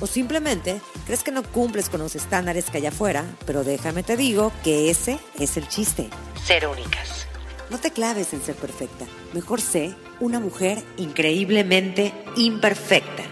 [0.00, 4.16] O simplemente crees que no cumples con los estándares que hay afuera, pero déjame te
[4.16, 6.08] digo que ese es el chiste.
[6.44, 7.26] Ser únicas.
[7.70, 9.04] No te claves en ser perfecta.
[9.34, 13.24] Mejor sé una mujer increíblemente imperfecta.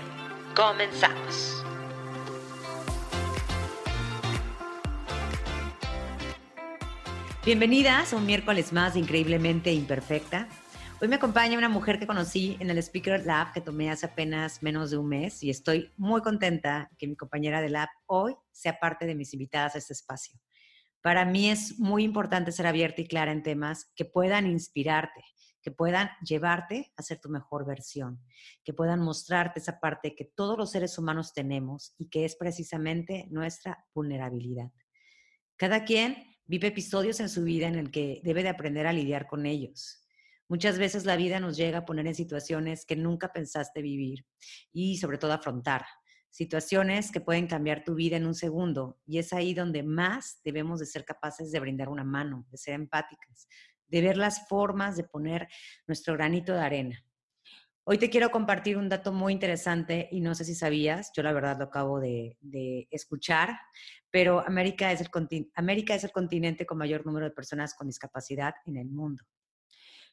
[0.54, 1.64] Comenzamos.
[7.46, 10.48] Bienvenidas a un miércoles más de Increíblemente Imperfecta.
[10.98, 14.62] Hoy me acompaña una mujer que conocí en el Speaker Lab que tomé hace apenas
[14.62, 18.80] menos de un mes y estoy muy contenta que mi compañera de lab hoy sea
[18.80, 20.40] parte de mis invitadas a este espacio.
[21.02, 25.22] Para mí es muy importante ser abierta y clara en temas que puedan inspirarte,
[25.60, 28.18] que puedan llevarte a ser tu mejor versión,
[28.64, 33.26] que puedan mostrarte esa parte que todos los seres humanos tenemos y que es precisamente
[33.28, 34.72] nuestra vulnerabilidad.
[35.56, 39.26] Cada quien vive episodios en su vida en el que debe de aprender a lidiar
[39.26, 40.04] con ellos
[40.48, 44.24] Muchas veces la vida nos llega a poner en situaciones que nunca pensaste vivir
[44.72, 45.84] y sobre todo afrontar.
[46.30, 50.78] Situaciones que pueden cambiar tu vida en un segundo y es ahí donde más debemos
[50.78, 53.48] de ser capaces de brindar una mano, de ser empáticas,
[53.88, 55.48] de ver las formas de poner
[55.88, 57.04] nuestro granito de arena.
[57.82, 61.32] Hoy te quiero compartir un dato muy interesante y no sé si sabías, yo la
[61.32, 62.36] verdad lo acabo de,
[62.90, 63.58] escuchar,
[64.10, 65.08] pero América es, el,
[65.54, 69.24] América es el continente con mayor número de personas con discapacidad en el mundo.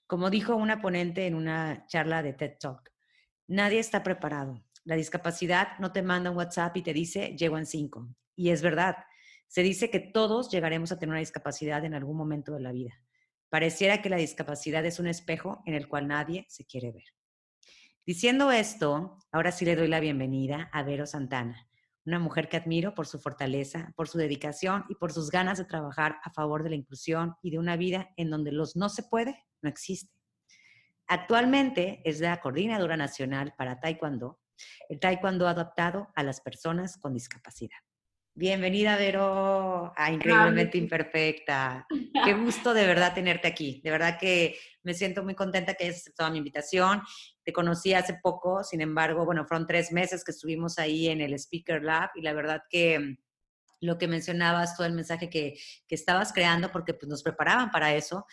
[0.08, 2.92] Como dijo una ponente en una charla de TED Talk,
[3.48, 4.64] nadie está preparado.
[4.84, 8.10] La discapacidad no te manda un WhatsApp y te dice, llego en cinco.
[8.36, 8.98] Y es verdad.
[9.48, 12.94] Se dice que todos llegaremos a tener una discapacidad en algún momento de la vida.
[13.50, 17.06] Pareciera que la discapacidad es un espejo en el cual nadie se quiere ver.
[18.06, 21.70] Diciendo esto, ahora sí le doy la bienvenida a Vero Santana,
[22.06, 25.66] una mujer que admiro por su fortaleza, por su dedicación y por sus ganas de
[25.66, 29.04] trabajar a favor de la inclusión y de una vida en donde los no se
[29.04, 30.12] puede no existe.
[31.08, 34.40] Actualmente es la coordinadora nacional para Taekwondo,
[34.90, 37.78] el Taekwondo adaptado a las personas con discapacidad.
[38.36, 41.86] Bienvenida, Vero, a Increíblemente Imperfecta.
[42.26, 43.80] Qué gusto de verdad tenerte aquí.
[43.84, 47.04] De verdad que me siento muy contenta que hayas aceptado mi invitación.
[47.44, 51.36] Te conocí hace poco, sin embargo, bueno, fueron tres meses que estuvimos ahí en el
[51.36, 53.18] Speaker Lab y la verdad que
[53.82, 57.94] lo que mencionabas, todo el mensaje que, que estabas creando, porque pues, nos preparaban para
[57.94, 58.26] eso,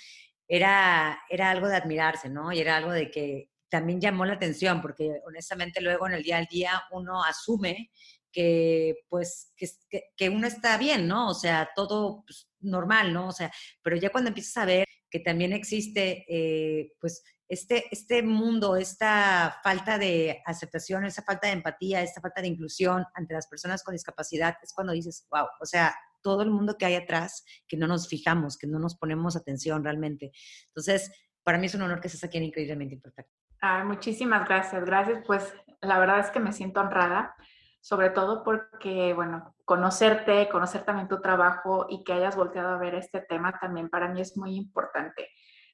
[0.50, 2.52] era, era algo de admirarse, ¿no?
[2.52, 6.38] Y era algo de que también llamó la atención, porque honestamente luego en el día
[6.38, 7.92] al día uno asume
[8.32, 9.68] que pues que,
[10.16, 11.28] que uno está bien, ¿no?
[11.30, 13.28] O sea, todo pues, normal, ¿no?
[13.28, 18.22] O sea, pero ya cuando empiezas a ver que también existe eh, pues este, este
[18.24, 23.46] mundo, esta falta de aceptación, esa falta de empatía, esta falta de inclusión ante las
[23.46, 27.44] personas con discapacidad, es cuando dices, wow, o sea, todo el mundo que hay atrás,
[27.66, 30.32] que no nos fijamos, que no nos ponemos atención realmente.
[30.68, 31.10] Entonces,
[31.42, 33.32] para mí es un honor que estés aquí en Increíblemente Imperfecto.
[33.60, 35.22] Ay, muchísimas gracias, gracias.
[35.26, 37.34] Pues la verdad es que me siento honrada,
[37.80, 42.94] sobre todo porque, bueno, conocerte, conocer también tu trabajo y que hayas volteado a ver
[42.94, 45.28] este tema también para mí es muy importante.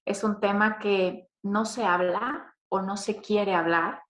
[0.04, 4.02] Es un tema que no se habla o no se quiere hablar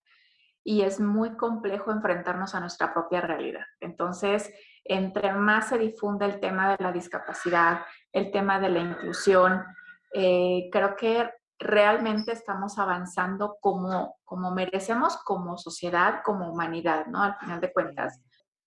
[0.65, 3.65] y es muy complejo enfrentarnos a nuestra propia realidad.
[3.81, 4.53] Entonces,
[4.89, 7.81] entre más se difunde el tema de la discapacidad,
[8.13, 9.65] el tema de la inclusión,
[10.13, 17.23] eh, creo que realmente estamos avanzando como, como merecemos, como sociedad, como humanidad, ¿no?
[17.23, 18.21] Al final de cuentas.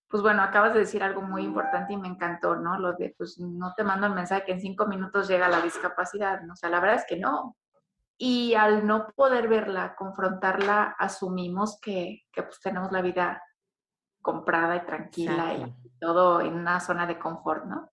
[0.07, 2.79] Pues bueno, acabas de decir algo muy importante y me encantó, ¿no?
[2.79, 6.41] Lo de, pues no te mando el mensaje que en cinco minutos llega la discapacidad,
[6.41, 6.53] ¿no?
[6.53, 7.55] O sea, la verdad es que no.
[8.17, 13.41] Y al no poder verla, confrontarla, asumimos que, que pues tenemos la vida
[14.21, 15.53] comprada y tranquila
[15.99, 17.91] todo en una zona de confort, ¿no?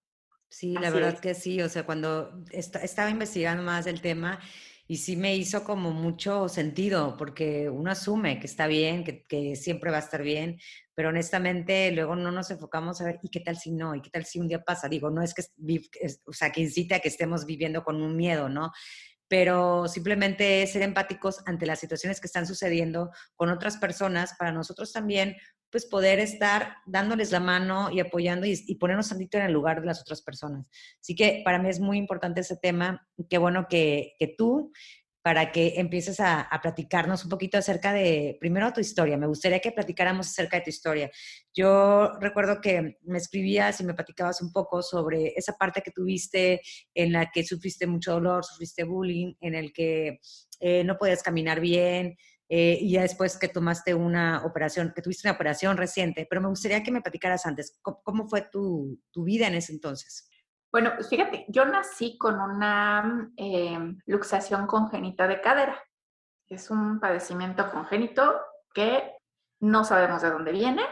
[0.49, 4.39] Sí, la verdad que sí, o sea, cuando estaba investigando más del tema
[4.87, 9.57] y sí me hizo como mucho sentido, porque uno asume que está bien, que, que,
[9.57, 10.59] siempre va a estar bien,
[10.95, 13.97] pero honestamente luego no nos enfocamos a ver, ¿y qué tal si no?
[13.97, 14.89] ¿Y qué tal si un día pasa?
[14.89, 15.43] Digo, no es que,
[16.25, 18.71] o sea, que incite a que estemos viviendo con un miedo, ¿no?
[19.29, 24.93] pero simplemente ser empáticos ante las situaciones que están sucediendo con otras personas para nosotros
[24.93, 25.37] también
[25.71, 29.87] pues poder estar dándoles la mano y apoyando y, ponernos tantito en el lugar de
[29.87, 30.69] las otras personas.
[31.01, 33.07] Así que para mí es muy importante ese tema.
[33.29, 34.73] Qué bueno que, que tú
[35.23, 39.17] para que empieces a, a, platicarnos un poquito acerca de, primero, tu historia.
[39.17, 41.11] Me gustaría que platicáramos acerca de tu historia.
[41.53, 46.61] Yo recuerdo que me escribías y me platicabas un poco sobre esa parte que tuviste
[46.95, 50.21] en la que sufriste mucho dolor, sufriste bullying, en el que
[50.61, 52.17] eh, no podías caminar bien,
[52.49, 56.49] eh, y ya después que tomaste una operación, que tuviste una operación reciente, pero me
[56.49, 60.31] gustaría que me platicaras antes, ¿cómo, fue tu, tu, vida en ese entonces?
[60.71, 65.83] Bueno, fíjate, yo nací con una eh, luxación congénita de cadera.
[66.49, 68.41] Es un padecimiento congénito
[68.73, 69.13] que
[69.61, 70.83] no sabemos de dónde viene.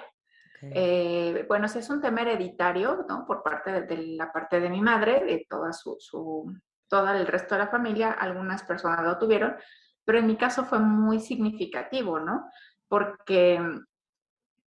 [0.62, 3.26] Eh, bueno, sí es un tema hereditario, ¿no?
[3.26, 6.50] Por parte de, de, la parte de mi madre, de toda su, su,
[6.88, 9.56] todo el resto de la familia, algunas personas lo tuvieron,
[10.04, 12.48] pero en mi caso fue muy significativo, ¿no?
[12.88, 13.60] Porque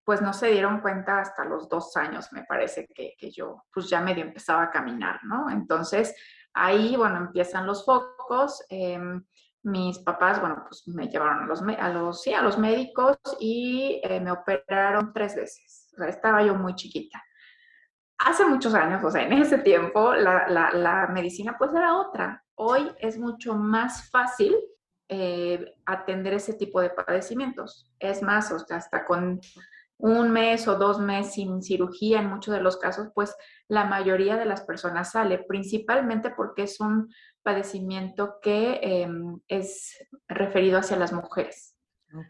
[0.05, 3.89] pues no se dieron cuenta hasta los dos años, me parece que, que, yo pues
[3.91, 5.51] ya medio empezaba a caminar, ¿no?
[5.51, 6.15] Entonces
[6.55, 8.65] ahí, bueno, empiezan los focos.
[8.71, 9.01] Eh,
[9.67, 14.01] mis papás, bueno, pues me llevaron a los, a los, sí, a los médicos y
[14.05, 15.91] eh, me operaron tres veces.
[15.93, 17.23] O sea, estaba yo muy chiquita.
[18.19, 22.45] Hace muchos años, o sea, en ese tiempo, la, la, la medicina pues era otra.
[22.55, 24.57] Hoy es mucho más fácil
[25.09, 27.91] eh, atender ese tipo de padecimientos.
[27.99, 29.41] Es más, o sea, hasta con
[29.99, 33.35] un mes o dos meses sin cirugía en muchos de los casos, pues
[33.69, 37.09] la mayoría de las personas sale, principalmente porque es un
[37.43, 39.97] padecimiento que em, es
[40.29, 41.75] referido hacia las mujeres.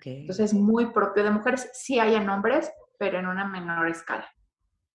[0.05, 4.29] Entonces es muy propio de mujeres, sí hay en hombres, pero en una menor escala.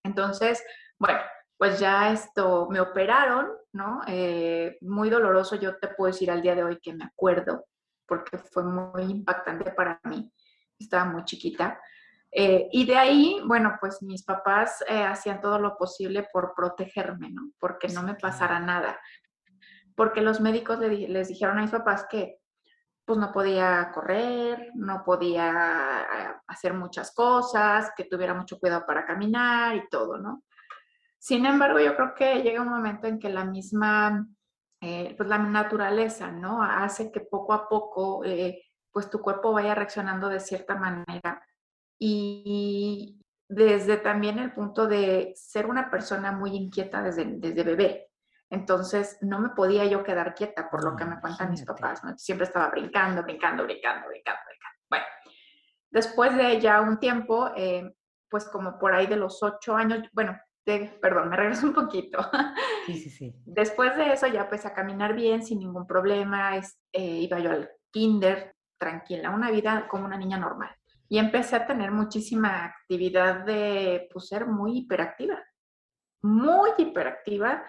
[0.03, 0.63] Entonces,
[0.97, 1.19] bueno,
[1.57, 4.01] pues ya esto, me operaron, ¿no?
[4.07, 7.65] Eh, muy doloroso, yo te puedo decir al día de hoy que me acuerdo,
[8.11, 10.29] porque fue muy impactante para mí,
[10.77, 11.79] estaba muy chiquita.
[12.29, 17.29] Eh, y de ahí, bueno, pues mis papás eh, hacían todo lo posible por protegerme,
[17.31, 17.51] ¿no?
[17.57, 18.99] Porque no me pasara nada.
[19.95, 22.39] Porque los médicos les dijeron a mis papás que
[23.05, 29.05] pues no podía correr, no podía eh, hacer muchas cosas, que tuviera mucho cuidado para
[29.05, 30.43] caminar y todo, ¿no?
[31.17, 34.27] Sin embargo, yo creo que llega un momento en que la misma,
[34.81, 36.63] pues la naturaleza, ¿no?
[36.63, 38.23] Hace que poco a poco,
[38.91, 41.45] pues tu cuerpo vaya reaccionando de cierta manera
[41.99, 48.11] y desde también el punto de ser una persona muy inquieta desde, desde bebé.
[48.49, 52.01] Entonces, no me podía yo quedar quieta por lo que me cuentan mis papás.
[52.17, 54.79] Siempre estaba brincando, brincando, brincando, brincando, brincando.
[54.89, 55.05] Bueno,
[55.89, 57.93] después de ya un tiempo, eh,
[58.29, 62.19] pues como por ahí de los ocho años, bueno, de, perdón, me regreso un poquito.
[62.87, 63.35] Sí, sí, sí.
[63.45, 66.57] Después de eso ya empecé a caminar bien, sin ningún problema.
[66.57, 70.75] Es, eh, iba yo al kinder, tranquila, una vida como una niña normal
[71.11, 75.43] y empecé a tener muchísima actividad de pues, ser muy hiperactiva,
[76.23, 77.65] muy hiperactiva.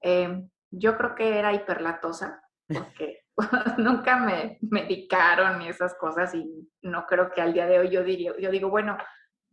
[0.00, 3.22] Em, yo creo que era hiperlatosa porque
[3.78, 8.02] nunca me medicaron y esas cosas y no creo que al día de hoy yo,
[8.02, 8.98] diría, yo digo, bueno,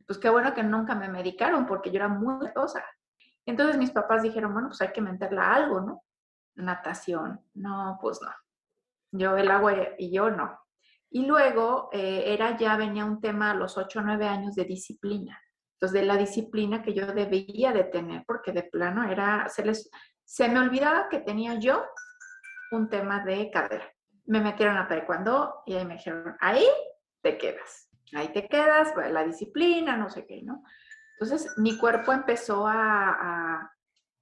[0.05, 2.83] pues qué bueno que nunca me medicaron porque yo era muy latosa.
[3.45, 6.03] Entonces mis papás dijeron, bueno, pues hay que meterla a algo, ¿no?
[6.55, 7.41] Natación.
[7.53, 8.31] No, pues no.
[9.11, 10.59] Yo el agua y yo no.
[11.09, 14.65] Y luego eh, era ya venía un tema a los 8 o 9 años de
[14.65, 15.39] disciplina.
[15.75, 19.91] Entonces, de la disciplina que yo debía de tener, porque de plano era, se, les,
[20.23, 21.85] se me olvidaba que tenía yo
[22.71, 23.91] un tema de cadera.
[24.25, 26.65] Me metieron a taekwondo y ahí me dijeron, ahí
[27.21, 27.82] te quedas,
[28.15, 30.63] ahí te quedas, la disciplina, no sé qué, ¿no?
[31.19, 33.71] Entonces, mi cuerpo empezó a, a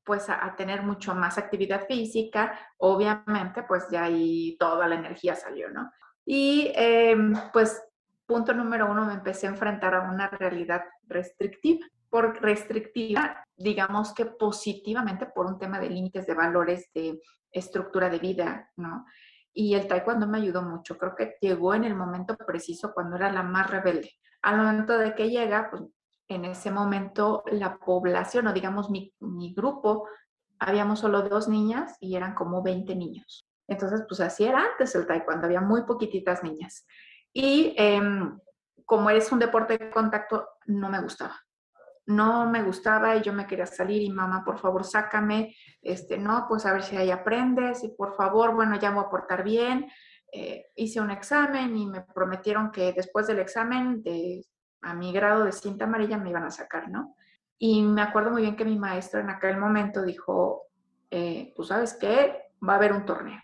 [0.03, 5.35] pues a, a, tener mucho más actividad física, obviamente, pues ya ahí toda la energía
[5.35, 5.91] salió, ¿no?
[6.25, 7.81] Y em, pues
[8.25, 11.85] punto número uno, me empecé a enfrentar a una realidad restrictiva.
[12.09, 17.19] Por restrictiva, digamos que positivamente por un tema de límites de valores, de
[17.51, 19.05] estructura de vida, ¿no?
[19.53, 20.97] Y el taekwondo me ayudó mucho.
[20.97, 24.11] Creo que llegó en el momento preciso cuando era la más rebelde.
[24.41, 25.83] Al momento de que llega, pues
[26.27, 29.13] en ese momento la población, o digamos mi,
[29.53, 30.07] grupo,
[30.59, 33.45] habíamos solo dos niñas y eran como 20 niños.
[33.67, 36.85] Entonces, pues así era antes el taekwondo, había muy poquititas niñas.
[37.33, 38.39] Y em,
[38.85, 41.41] como es un deporte de contacto, no me gustaba.
[42.05, 45.55] No me gustaba y yo me quería salir y mamá, por favor, sácame.
[45.81, 49.09] Este, no, pues a ver si ahí aprendes y por favor, bueno, ya voy a
[49.09, 49.89] portar bien.
[50.31, 54.45] Eh, hice un examen y me prometieron que después del examen de,
[54.81, 57.15] a mi grado de cinta amarilla me iban a sacar, ¿no?
[57.57, 60.63] Y me acuerdo muy bien que mi maestro en aquel momento dijo,
[61.11, 63.41] eh, pues sabes qué, va a haber un torneo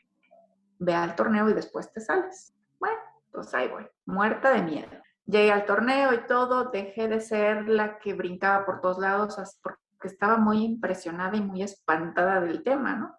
[0.80, 2.54] ve al torneo y después te sales.
[2.80, 3.00] Bueno,
[3.32, 4.90] pues ahí voy, muerta de miedo.
[5.28, 9.78] Llegué al torneo y todo, dejé de ser la que brincaba por todos lados porque
[10.04, 13.16] estaba muy impresionada y muy espantada del tema, ¿no?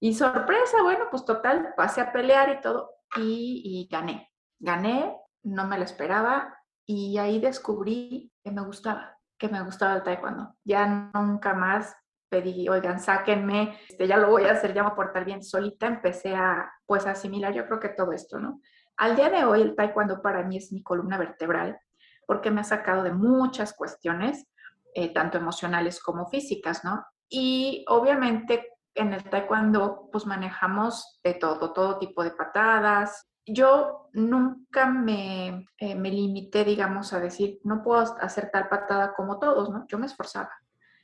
[0.00, 4.30] Y sorpresa, bueno, pues total, pasé a pelear y todo y, y gané.
[4.58, 6.54] Gané, no me lo esperaba
[6.86, 10.54] y ahí descubrí que me gustaba, que me gustaba el taekwondo.
[10.62, 11.96] Ya nunca más
[12.28, 15.42] pedí, oigan, sáquenme, este, ya lo voy a hacer, ya me a portar bien.
[15.42, 18.60] Solita empecé a, pues, asimilar yo creo que todo esto, ¿no?
[18.96, 21.78] Al día de hoy el taekwondo para mí es mi columna vertebral
[22.26, 24.46] porque me ha sacado de muchas cuestiones,
[24.94, 27.04] eh, tanto emocionales como físicas, ¿no?
[27.28, 33.28] Y obviamente en el taekwondo pues manejamos de todo, todo tipo de patadas.
[33.44, 39.38] Yo nunca me, eh, me limité, digamos, a decir, no puedo hacer tal patada como
[39.38, 39.86] todos, ¿no?
[39.88, 40.52] Yo me esforzaba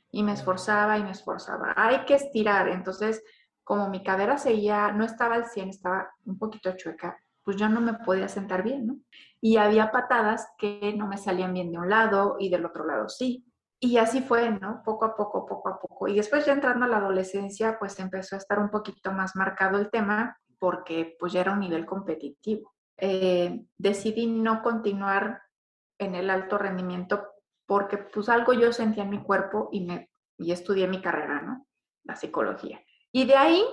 [0.09, 1.73] y me esforzaba y me esforzaba.
[1.75, 3.23] Hay que estirar, entonces
[3.63, 7.81] como mi cadera seguía, no estaba al 100, estaba un poquito chueca, pues yo no
[7.81, 8.99] me podía sentar bien, ¿no?
[9.41, 13.09] Y había patadas que no me salían bien de un lado y del otro lado
[13.09, 13.45] sí.
[13.79, 14.83] Y así fue, ¿no?
[14.85, 16.07] Poco a poco, poco a poco.
[16.07, 19.79] Y después ya entrando a la adolescencia, pues empezó a estar un poquito más marcado
[19.79, 22.75] el tema porque pues ya era un nivel competitivo.
[22.97, 25.41] Eh, decidí no continuar
[25.97, 27.27] en el alto rendimiento
[27.65, 31.65] porque pues algo yo sentía en mi cuerpo y, me, y estudié mi carrera, ¿no?
[32.03, 32.79] La psicología.
[33.11, 33.63] Y de ahí,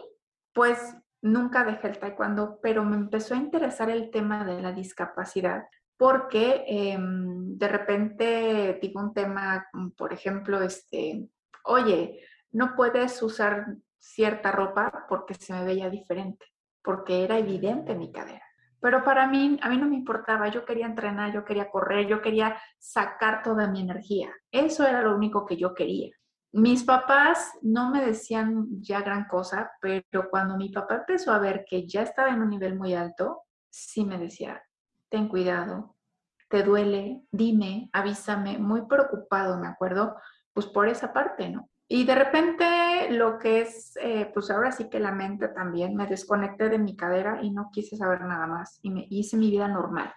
[0.55, 5.65] pues nunca dejé el taekwondo, pero me empezó a interesar el tema de la discapacidad
[5.99, 11.29] porque em, de repente digo un tema, mm, por ejemplo, este,
[11.65, 12.21] oye,
[12.53, 13.67] no puedes usar
[13.99, 16.47] cierta ropa porque se me veía diferente,
[16.83, 18.45] porque era evidente mi cadera.
[18.81, 22.23] Pero para mí, a mí no me importaba, yo quería entrenar, yo quería correr, yo
[22.23, 24.33] quería sacar toda mi energía.
[24.53, 26.15] Eso era lo único que yo quería.
[26.53, 31.65] Mis papás no me decían ya gran cosa, pero cuando mi papá empezó a ver
[31.69, 34.63] que ya estaba en un nivel muy alto, sí me decía,
[35.11, 35.97] ten cuidado,
[36.49, 40.17] te duele, dime, avísame, muy preocupado, me acuerdo,
[40.55, 41.69] pues por esa parte, ¿no?
[41.87, 46.07] Y de repente lo que es, eh, pues ahora sí que la mente también, me
[46.07, 49.69] desconecté de mi cadera y no quise saber nada más y me hice mi vida
[49.69, 50.13] normal,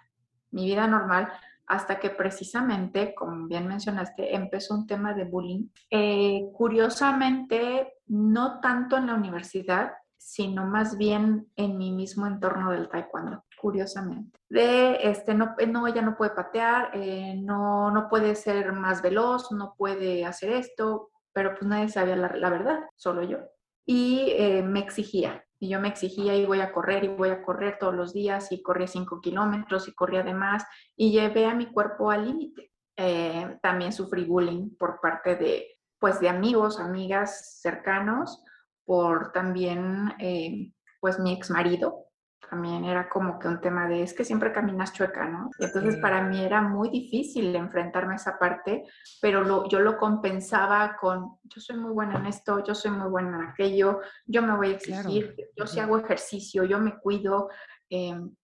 [0.50, 1.30] mi vida normal
[1.72, 5.68] hasta que precisamente, como bien mencionaste, empezó un tema de bullying.
[5.90, 12.90] Eh, curiosamente, no tanto en la universidad, sino más bien en mi mismo entorno del
[12.90, 14.38] taekwondo, curiosamente.
[14.50, 19.50] De, este, no, no ella no puede patear, eh, no, no puede ser más veloz,
[19.50, 23.38] no puede hacer esto, pero pues nadie sabía la, verdad, solo yo.
[23.86, 27.40] Y eh, me exigía, y yo me exigía y voy a correr y voy a
[27.40, 30.64] correr todos los días y corría cinco kilómetros y corría de más
[30.96, 32.72] y llevé a mi cuerpo al límite.
[32.96, 38.42] Eh, también sufrí bullying por parte de, pues, de amigos, amigas cercanos,
[38.84, 42.06] por también, eh, pues, mi ex marido,
[42.48, 45.50] también era como que un tema de, es que siempre caminas chueca, ¿no?
[45.58, 48.84] Y entonces para mí era muy difícil enfrentarme a esa parte,
[49.20, 53.08] pero lo, yo lo compensaba con, yo soy muy buena en esto, yo soy muy
[53.08, 57.48] buena en aquello, yo me voy a exigir, yo sí hago ejercicio, yo me cuido.
[57.88, 58.34] Em,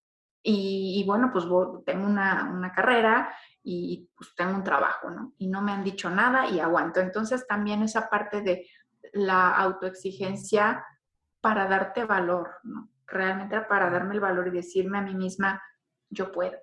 [0.43, 1.45] y, bueno, pues
[1.85, 5.35] tengo una, una carrera y pues tengo un trabajo, ¿no?
[5.37, 7.01] Y no me han dicho nada y aguanto.
[7.01, 8.67] Entonces también esa parte de
[9.13, 10.83] la autoexigencia
[11.43, 12.89] para darte valor, ¿no?
[13.09, 15.63] Realmente era para darme el valor y decirme a mí misma,
[16.11, 16.57] yo puedo,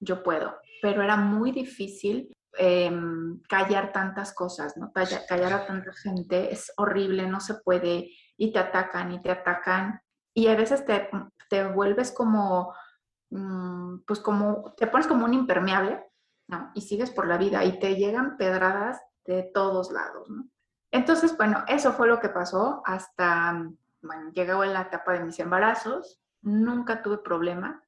[0.00, 0.56] yo puedo.
[0.80, 4.92] Pero era muy difícil em, callar tantas cosas, ¿no?
[4.92, 10.00] Callar, a tanta gente es horrible, no se puede, y te atacan y te atacan.
[10.34, 11.10] Y a veces te,
[11.48, 12.74] te vuelves como,
[13.30, 16.04] mm, pues como, te pones como un impermeable,
[16.48, 16.70] ¿no?
[16.74, 20.48] Y sigues por la vida y te llegan pedradas de todos lados, ¿no?
[20.90, 23.66] Entonces, bueno, eso fue lo que pasó hasta
[24.02, 27.82] bueno, llegó en la etapa de mis embarazos, nunca tuve problema,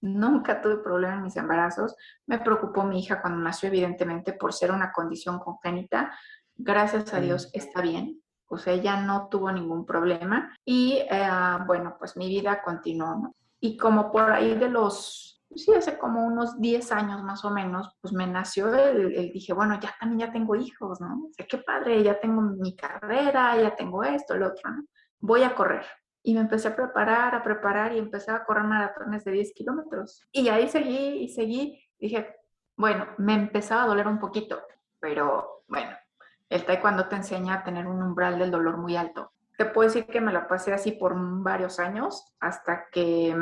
[0.00, 1.96] nunca tuve problema en mis embarazos.
[2.26, 6.12] Me preocupó mi hija cuando nació, evidentemente, por ser una condición congénita.
[6.56, 10.56] Gracias a Dios está bien, o sea, ella no tuvo ningún problema.
[10.64, 11.28] Y eh,
[11.66, 13.34] bueno, pues mi vida continuó, ¿no?
[13.60, 17.96] Y como por ahí de los, sí, hace como unos 10 años más o menos,
[18.00, 21.26] pues me nació el, dije, bueno, ya también ya tengo hijos, ¿no?
[21.28, 24.84] O sea, qué padre, ya tengo mi carrera, ya tengo esto, lo otro, ¿no?
[25.24, 25.84] Voy a correr.
[26.22, 30.22] Y me empecé a preparar, a preparar y empecé a correr maratones de 10 kilómetros.
[30.32, 31.82] Y ahí seguí y seguí.
[31.98, 32.36] Dije,
[32.76, 34.62] bueno, me empezaba a doler un poquito,
[35.00, 35.92] pero bueno,
[36.48, 39.32] el taekwondo te enseña a tener un umbral del dolor muy alto.
[39.56, 43.34] Te puedo decir que me la pasé así por varios años, hasta que,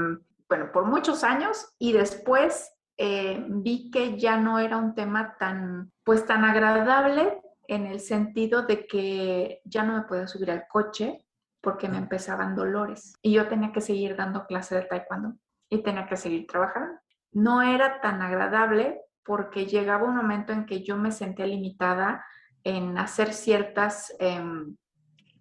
[0.49, 5.91] bueno, por muchos años y después eh, vi que ya no era un tema tan,
[6.05, 11.25] pues tan agradable en el sentido de que ya no me podía subir al coche,
[11.63, 15.35] porque me empezaban dolores y yo tenía que seguir dando clase de taekwondo
[15.71, 17.01] y tenía que seguir trabajando.
[17.33, 22.25] No era tan agradable porque llegaba un momento en que yo me sentía limitada
[22.65, 24.77] en hacer ciertas em,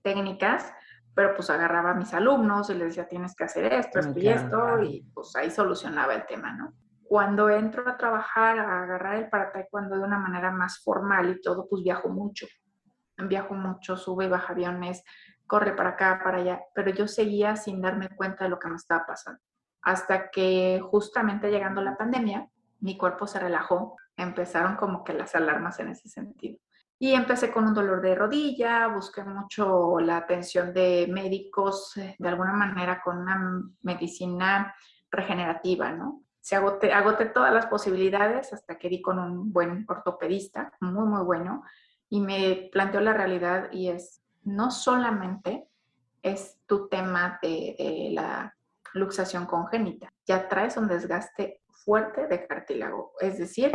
[0.02, 0.72] técnicas
[1.14, 4.28] pero pues agarraba a mis alumnos y les decía, tienes que hacer esto, esto y
[4.28, 6.74] esto, y pues ahí solucionaba el tema, ¿no?
[7.04, 11.42] Cuando entro a trabajar, a agarrar el para taekwondo de una manera más formal y
[11.42, 12.48] todo, pues viajo mucho.
[13.18, 15.04] Viajo mucho, sube y baja aviones,
[15.52, 18.78] corre para acá, para allá, pero yo seguía sin darme cuenta de lo que me
[18.78, 19.42] estaba pasando.
[19.82, 22.48] Hasta que justamente llegando la pandemia,
[22.80, 26.58] mi cuerpo se relajó, empezaron como que las alarmas en ese sentido.
[26.98, 32.30] Y empecé con un dolor de rodilla, busqué mucho la atención de médicos, eh, de
[32.30, 34.74] alguna manera con una medicina
[35.12, 36.24] regenerativa, ¿no?
[36.40, 41.26] Se agoté, agoté todas las posibilidades hasta que di con un buen ortopedista, muy, muy
[41.26, 41.66] bueno,
[42.08, 45.68] y me planteó la realidad y es, no solamente
[46.22, 48.56] es tu tema de, la
[48.94, 53.72] luxación congénita, ya traes un desgaste fuerte de cartílago, es decir,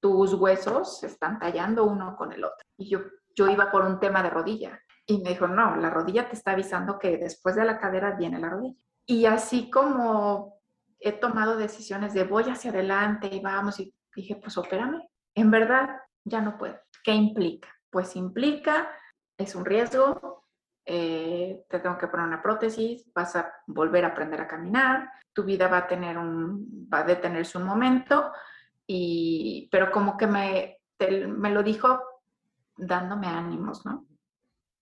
[0.00, 2.66] tus huesos se están tallando uno con el otro.
[2.76, 3.00] Y yo,
[3.34, 4.78] yo iba por un tema de rodilla.
[5.06, 8.38] Y me dijo, no, la rodilla te está avisando que después de la cadera viene
[8.38, 8.76] la rodilla.
[9.06, 10.60] Y así como
[10.98, 15.06] he tomado decisiones de voy hacia adelante y vamos, y dije, pues opérame.
[15.34, 15.90] En verdad,
[16.24, 16.78] ya no puedo.
[17.02, 17.68] ¿Qué implica?
[17.90, 18.88] Pues implica,
[19.36, 20.44] es un riesgo,
[20.84, 25.44] eh, te tengo que poner una prótesis, vas a volver a aprender a caminar, tu
[25.44, 28.32] vida va a tener un, va a detenerse un momento,
[28.86, 30.78] y, pero como que me,
[31.28, 32.00] me lo dijo
[32.76, 34.06] dándome ánimos, ¿no?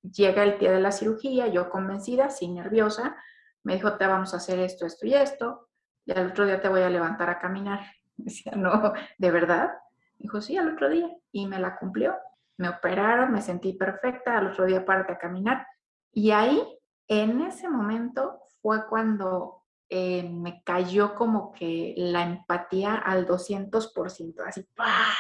[0.03, 3.17] Llega el día de la cirugía, yo convencida, sin nerviosa,
[3.63, 5.69] me dijo, te vamos a hacer esto, esto y esto,
[6.05, 7.81] y al otro día te voy a levantar a caminar.
[8.17, 9.71] Decía, no, ¿de verdad?
[10.19, 12.17] Dijo, sí, al otro día, y me la cumplió.
[12.57, 15.67] Me operaron, me sentí perfecta, al otro día parte a caminar.
[16.13, 16.63] Y ahí,
[17.09, 19.63] en ese momento, fue cuando
[19.95, 25.13] eh, me cayó como que la empatía al 200%, así, ¡pah!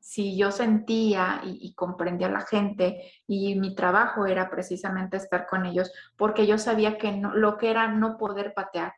[0.00, 5.64] Si yo sentía y, comprendía a la gente y mi trabajo era precisamente estar con
[5.64, 8.92] ellos, porque yo sabía que no, lo que era no poder patear,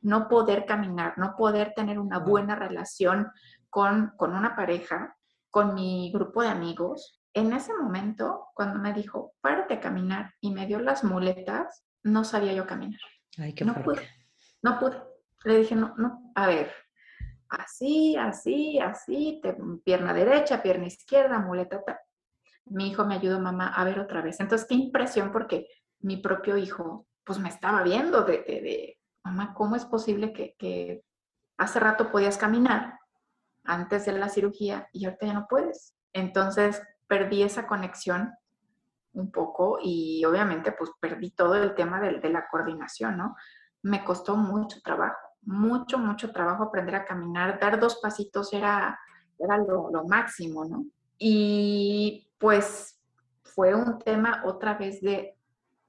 [0.00, 3.30] no poder caminar, no poder tener una buena relación
[3.68, 5.18] con, con una pareja,
[5.52, 7.20] con mi grupo de amigos.
[7.32, 12.24] En ese momento, cuando me dijo, párate a caminar y me dio las muletas, no
[12.24, 12.98] sabía yo caminar
[13.64, 14.08] no pude,
[14.62, 15.02] no pude.
[15.44, 16.72] Le dije, no, no, a ver,
[17.48, 19.40] así, así, así,
[19.84, 21.82] pierna derecha, pierna izquierda, muleta.
[22.66, 24.38] Mi hijo me ayudó, mamá, a ver otra vez.
[24.40, 25.66] Entonces, qué impresión porque
[26.00, 31.02] mi propio hijo, pues me estaba viendo de, de, mamá, ¿cómo es posible que, que
[31.56, 32.98] hace rato podías caminar
[33.64, 35.94] antes de la cirugía y ahorita ya no puedes?
[36.12, 38.32] Entonces, perdí esa conexión
[39.14, 43.36] un poco y obviamente pues perdí todo el tema de, de, la coordinación, ¿no?
[43.82, 48.98] Me costó mucho trabajo, mucho, mucho trabajo aprender a caminar, dar dos pasitos era,
[49.38, 50.86] era lo, lo máximo, ¿no?
[51.18, 52.98] Y pues
[53.42, 55.36] fue un tema otra vez de,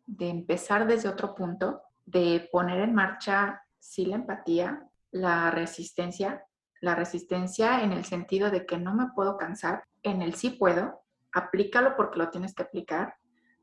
[0.06, 6.44] de empezar desde otro punto, de poner en marcha sí la empatía, la resistencia,
[6.84, 11.02] la resistencia en el sentido de que no me puedo cansar, en el sí puedo,
[11.32, 13.15] aplícalo porque lo tienes que aplicar,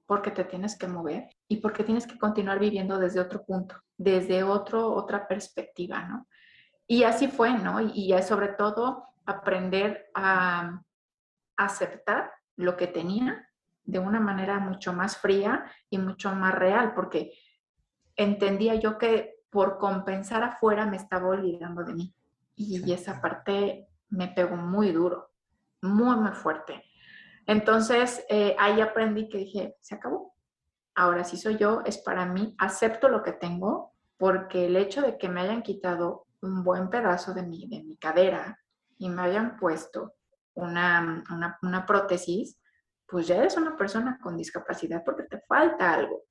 [0.06, 4.42] porque te tienes que mover y porque tienes que continuar viviendo desde otro punto, desde
[4.42, 6.28] otro, otra perspectiva, ¿no?
[6.86, 7.82] Y así fue, ¿no?
[7.82, 10.80] Y, y sobre todo aprender a
[11.58, 13.46] aceptar lo que tenía
[13.84, 17.34] de una manera mucho más fría y mucho más real, porque
[18.16, 22.14] entendía yo que por compensar afuera me estaba olvidando de mí.
[22.62, 25.30] Y esa parte me pegó muy duro,
[25.80, 26.84] muy, muy fuerte.
[27.46, 30.34] Entonces, eh, ahí aprendí que dije, se acabó.
[30.94, 35.16] Ahora sí soy yo, es para mí, acepto lo que tengo, porque el hecho de
[35.16, 38.60] que me hayan quitado un buen pedazo de mi, de mi cadera
[38.98, 40.16] y me hayan puesto
[40.52, 41.24] una,
[41.62, 42.60] una, prótesis,
[43.06, 46.24] pues ya eres una persona con discapacidad porque te falta algo.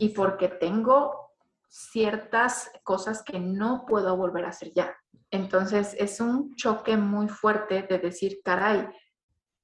[0.00, 1.30] Y porque tengo
[1.68, 4.92] ciertas cosas que no puedo volver a hacer ya.
[5.30, 8.86] Entonces es un choque muy fuerte de decir, caray,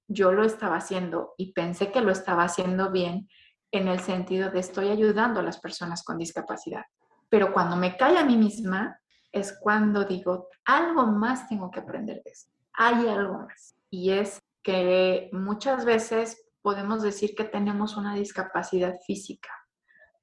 [0.09, 3.29] yo lo estaba haciendo y pensé que lo estaba haciendo bien
[3.71, 6.85] en el sentido de estoy ayudando a las personas con discapacidad.
[7.29, 9.01] Pero cuando me cae a mí misma
[9.33, 12.51] es cuando digo, algo más tengo que aprender de esto.
[12.73, 13.77] Hay algo más.
[13.89, 19.51] Y es que muchas veces podemos decir que tenemos una discapacidad física,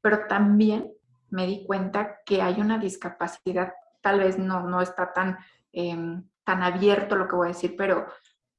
[0.01, 0.93] pero también
[1.29, 3.73] me di cuenta que hay una discapacidad,
[4.07, 5.37] tal vez no, no está tan,
[5.73, 8.07] em, tan abierto lo que voy a decir, pero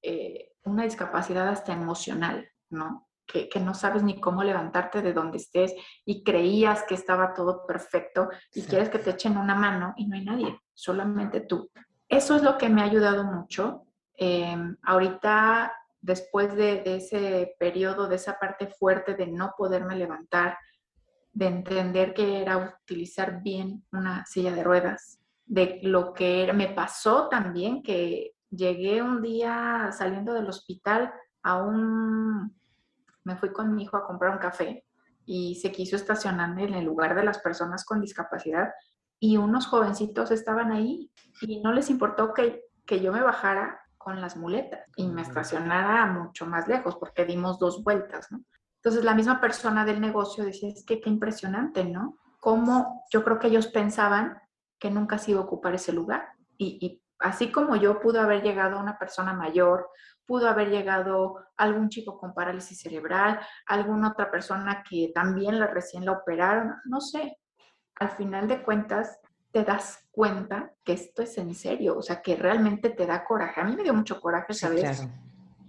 [0.03, 3.09] eh, una discapacidad hasta emocional, ¿no?
[3.27, 8.29] Que, no sabes ni cómo levantarte de donde estés y creías que estaba todo perfecto
[8.55, 11.71] y quieres que te echen una mano y no hay nadie, solamente tú.
[12.07, 13.87] Eso es lo que me ha ayudado mucho.
[14.17, 20.59] Em, ahorita, después de, ese periodo, de esa parte fuerte de no poderme levantar,
[21.33, 25.18] de entender que era utilizar bien una silla de ruedas,
[25.49, 26.53] de lo que.
[26.55, 32.57] Me pasó también que llegué un día saliendo del hospital a un...
[33.25, 34.85] Me fui con mi hijo a comprar un café
[35.25, 38.73] y se quiso estacionar en el lugar de las personas con discapacidad
[39.21, 41.11] y unos jovencitos estaban ahí
[41.43, 46.07] y no les importó que, que yo me bajara con las muletas y me estacionara
[46.07, 48.41] mucho más lejos porque dimos dos vueltas, ¿no?
[48.77, 52.17] Entonces la misma persona del negocio decía, es que qué impresionante, ¿no?
[52.41, 54.39] Cómo yo creo que ellos pensaban
[54.79, 56.33] que nunca se iba a ocupar ese lugar.
[56.57, 59.91] Y, así como yo pudo haber llegado una persona mayor,
[60.25, 66.05] pudo haber llegado algún chico con parálisis cerebral, alguna otra persona que también la recién
[66.05, 67.39] la operaron, no sé.
[67.97, 69.19] Al final de cuentas,
[69.51, 73.61] te das cuenta que esto es en serio, o sea, que realmente te da coraje.
[73.61, 75.09] A mí me dio mucho coraje, ¿sabes?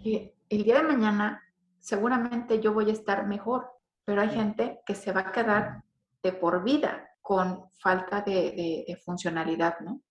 [0.03, 1.41] Que el día de mañana
[1.79, 3.71] seguramente yo voy a estar mejor,
[4.05, 5.83] pero hay gente que se va a quedar
[6.21, 10.01] de por vida con falta de, funcionalidad, ¿no?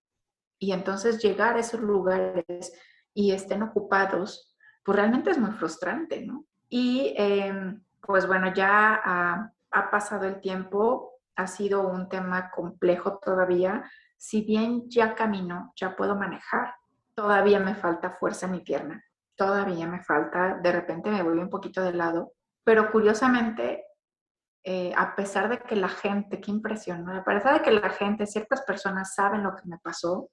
[0.57, 2.73] Y entonces llegar a esos lugares
[3.13, 6.45] y estén ocupados, pues realmente es muy frustrante, ¿no?
[6.69, 13.19] Y em, pues bueno, ya ha, ha pasado el tiempo, ha sido un tema complejo
[13.19, 13.91] todavía.
[14.17, 16.73] Si bien ya camino, ya puedo manejar,
[17.17, 19.05] todavía me falta fuerza en mi pierna
[19.39, 22.33] todavía me falta, de repente me voy un poquito de lado,
[22.65, 23.85] pero curiosamente,
[24.65, 28.27] eh, a pesar de que la gente, qué impresión, a pesar de que la gente,
[28.27, 30.31] ciertas personas saben lo que me pasó,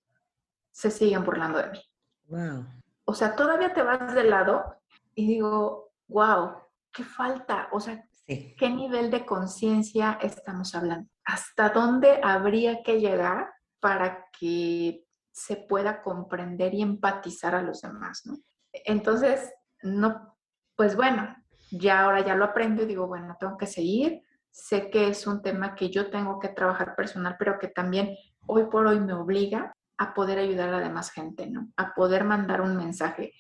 [0.72, 1.82] se siguen burlando de mí.
[2.28, 2.66] Wow.
[3.06, 4.82] O sea, todavía te vas de lado
[5.14, 6.56] y digo, wow,
[6.92, 13.54] qué falta, o sea, qué nivel de conciencia estamos hablando, hasta dónde habría que llegar
[13.80, 18.38] para que se pueda comprender y empatizar a los demás, ¿no?
[18.72, 20.36] Entonces, no,
[20.76, 21.36] pues bueno,
[21.71, 24.21] ya ahora ya lo aprendo y digo, bueno, tengo que seguir.
[24.51, 28.15] Sé que es un tema que yo tengo que trabajar personal, pero que también
[28.47, 31.69] hoy por hoy me obliga a poder ayudar a la demás gente, ¿no?
[31.78, 33.34] A poder mandar un mensaje,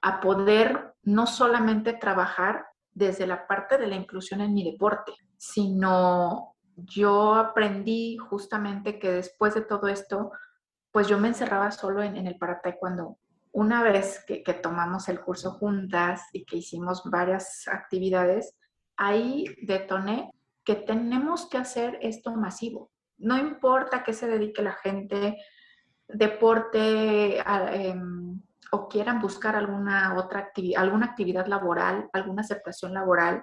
[0.00, 6.54] a poder no solamente trabajar desde la parte de la inclusión en mi deporte, sino
[6.76, 10.32] yo aprendí justamente que después de todo esto,
[10.92, 13.18] pues yo me encerraba solo en, el para taekwondo
[13.52, 18.56] una vez que, tomamos el curso juntas y que hicimos varias actividades,
[18.96, 20.30] ahí detoné
[20.64, 22.90] que tenemos que hacer esto masivo.
[23.18, 25.36] No importa que se dedique la gente,
[26.06, 28.40] deporte em,
[28.72, 33.42] o quieran buscar alguna otra actividad, alguna actividad laboral, alguna aceptación laboral,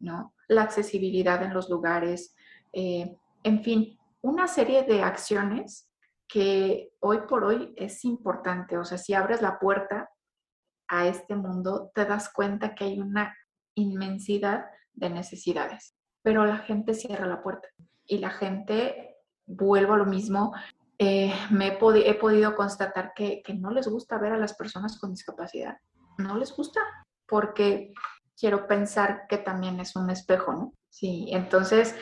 [0.00, 0.34] ¿no?
[0.48, 2.34] La accesibilidad en los lugares,
[2.72, 5.90] eh, en fin, una serie de acciones
[6.28, 8.78] que hoy por hoy es importante.
[8.78, 10.10] O sea, si abres la puerta
[10.88, 13.34] a este mundo, te das cuenta que hay una
[13.74, 17.68] inmensidad de necesidades, pero la gente cierra la puerta
[18.06, 20.54] y la gente, vuelvo a lo mismo,
[20.98, 24.98] eh, me he, he, podido constatar que, que no les gusta ver a las personas
[24.98, 25.76] con discapacidad,
[26.16, 26.80] no les gusta,
[27.26, 27.92] porque
[28.38, 30.72] quiero pensar que también es un espejo, ¿no?
[30.88, 31.94] Sí, entonces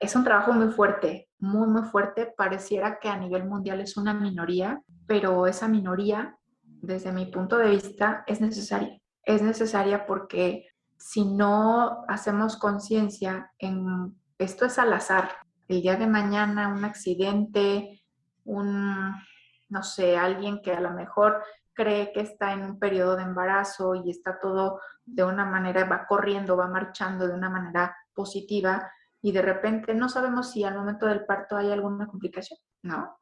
[0.00, 2.32] es un trabajo muy fuerte, muy, muy fuerte.
[2.36, 7.70] Pareciera que a nivel mundial es una minoría, pero esa minoría, desde mi punto de
[7.70, 9.00] vista, es necesaria.
[9.24, 15.30] Es necesaria porque si no hacemos conciencia en esto es al azar,
[15.68, 18.02] el día de mañana un accidente,
[18.44, 19.14] un,
[19.68, 23.94] no sé, alguien que a lo mejor cree que está en un periodo de embarazo
[23.94, 28.90] y está todo de una manera, va corriendo, va marchando de una manera positiva,
[29.22, 33.18] y de repente no sabemos si al momento del parto hay alguna complicación, ¿no?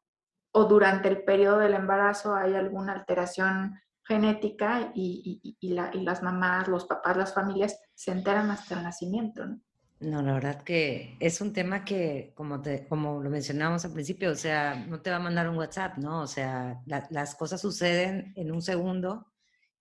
[0.52, 7.16] O durante el periodo del embarazo hay alguna alteración genética y, las mamás, los papás,
[7.16, 9.60] las familias se enteran hasta el nacimiento, ¿no?
[10.00, 14.30] No, la verdad que es un tema que, como, te, como lo mencionábamos al principio,
[14.30, 16.22] o sea, no te va a mandar un WhatsApp, ¿no?
[16.22, 19.26] O sea, las cosas suceden en un segundo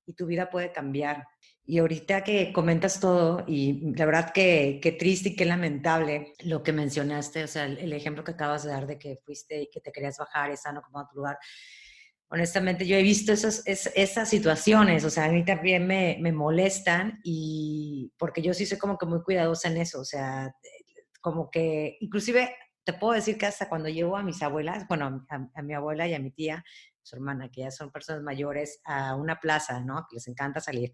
[0.10, 1.28] y tu vida puede cambiar.
[1.64, 6.64] Y ahorita que comentas todo, y la verdad que, qué triste y qué lamentable lo
[6.64, 9.80] que mencionaste, o sea, el, ejemplo que acabas de dar de que fuiste y que
[9.80, 11.38] te querías bajar, esa no como a otro lugar.
[12.32, 17.20] Honestamente, yo he visto esas, esas situaciones, o sea, a mí también me, me molestan
[17.24, 20.52] y porque yo sí soy como que muy cuidadosa en eso, o sea,
[21.22, 22.50] como que inclusive
[22.84, 26.16] te puedo decir que hasta cuando llevo a mis abuelas, bueno, a, mi abuela y
[26.16, 26.64] a mi tía,
[27.04, 30.06] su hermana, que ya son personas mayores, a una plaza, ¿no?
[30.10, 30.92] Que les encanta salir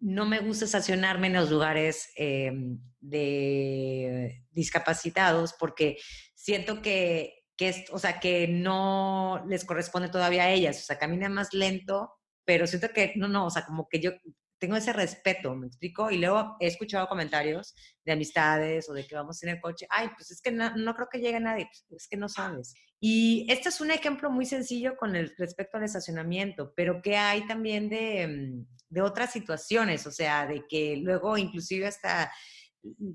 [0.00, 5.96] no me gusta estacionarme en los lugares em, de discapacitados porque
[6.34, 11.28] siento que, que, o sea, que no les corresponde todavía a ellas, o sea, camina
[11.28, 12.12] más lento,
[12.44, 14.12] pero siento que, no, no, o sea, como que yo
[14.58, 19.14] tengo ese respeto, me explico, y luego he escuchado comentarios de amistades o de que
[19.14, 22.02] vamos en el coche, ay, pues es que no, no creo que llegue nadie, pues
[22.02, 22.74] es que no sabes.
[23.00, 27.46] Y este es un ejemplo muy sencillo con el respecto al estacionamiento, pero que hay
[27.46, 32.32] también de, mm, de otras situaciones, o sea, de que luego inclusive hasta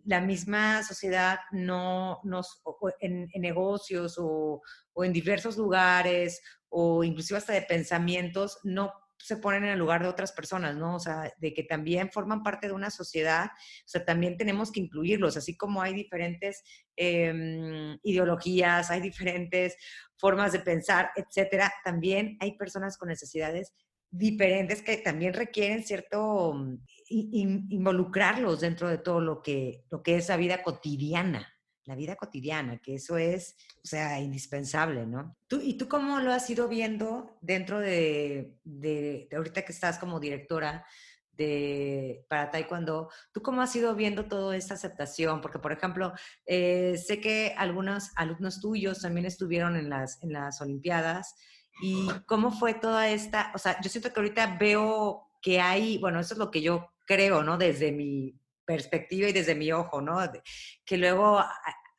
[0.06, 2.62] la misma sociedad no nos,
[3.00, 4.62] en, en negocios o,
[4.94, 8.92] o, en diversos lugares o inclusive hasta de pensamientos, no
[9.24, 10.96] se ponen en el lugar de otras personas, ¿no?
[10.96, 14.82] O sea, de que también forman parte de una sociedad, o sea, también tenemos que
[14.82, 16.62] incluirlos, así como hay diferentes
[16.98, 19.78] eh, ideologías, hay diferentes
[20.18, 23.74] formas de pensar, etcétera, también hay personas con necesidades
[24.10, 26.54] diferentes que también requieren cierto
[27.10, 31.53] involucrarlos dentro de todo lo que, lo que es la vida cotidiana
[31.86, 35.36] la vida cotidiana, que eso es, o sea, indispensable, ¿no?
[35.48, 40.20] ¿Tú, ¿Y tú cómo lo has ido viendo dentro de, de, ahorita que estás como
[40.20, 40.86] directora
[41.38, 45.42] de, para Taekwondo, ¿tú cómo has ido viendo toda esta aceptación?
[45.42, 46.14] Porque, por ejemplo,
[46.46, 51.36] eh, sé que algunos alumnos tuyos también estuvieron en las, en las Olimpiadas.
[51.82, 53.52] ¿Y cómo fue toda esta?
[53.56, 56.92] O sea, yo siento que ahorita veo que hay, bueno, eso es lo que yo
[57.06, 57.58] creo, ¿no?
[57.58, 60.20] Desde mi perspectiva y desde mi ojo, ¿no?
[60.86, 61.44] Que luego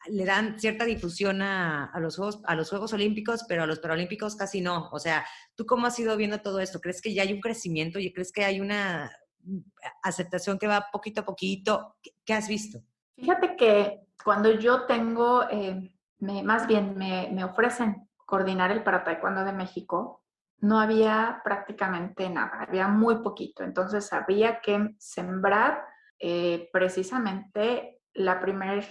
[0.06, 4.36] le dan cierta difusión a, los Juegos, a los Juegos Olímpicos, pero a los Paralímpicos
[4.36, 4.88] casi no.
[4.92, 5.24] O sea,
[5.54, 6.80] ¿tú cómo has ido viendo todo esto?
[6.80, 9.10] ¿Crees que ya hay un crecimiento y crees que hay una
[9.42, 9.58] mm,
[10.02, 11.96] aceptación que va poquito a poquito?
[12.24, 12.80] ¿Qué, has visto?
[13.16, 19.44] Fíjate que cuando yo tengo, eh, más bien me, me, ofrecen coordinar el para taekwondo
[19.44, 20.22] de México,
[20.58, 23.64] no había prácticamente nada, había muy poquito.
[23.64, 25.84] Entonces había que sembrar
[26.18, 28.84] eh, precisamente la primera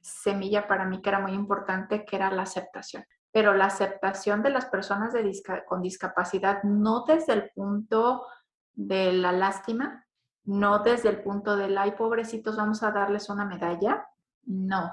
[0.00, 3.04] semilla para mí que era muy importante, que era la aceptación.
[3.32, 5.14] Pero la aceptación de las personas
[5.66, 8.26] con discapacidad no desde el punto
[8.72, 10.06] de la lástima,
[10.44, 14.06] no desde el punto del, ay, pobrecitos, vamos a darles una medalla.
[14.44, 14.92] No.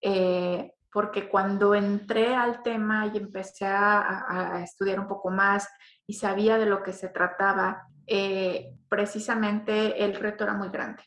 [0.00, 5.68] Eh, porque cuando entré al tema y empecé a, estudiar un poco más
[6.06, 11.02] y sabía de lo que se trataba, eh, precisamente el reto era muy grande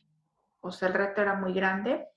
[0.61, 2.07] o sea, el reto era muy grande.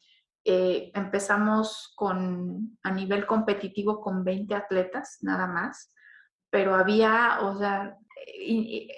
[0.44, 5.92] Eh, empezamos con, a nivel competitivo con 20 atletas nada más,
[6.50, 7.96] pero había, o sea,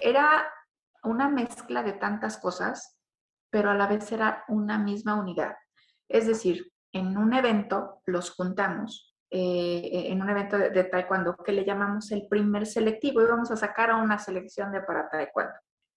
[0.01, 0.51] era
[1.03, 2.97] una mezcla de tantas cosas,
[3.51, 5.55] pero a la vez era una misma unidad.
[6.09, 11.51] Es decir, en un evento los juntamos, eh, en un evento de, de, taekwondo que
[11.51, 15.53] le llamamos el primer selectivo, y vamos a sacar a una selección de para taekwondo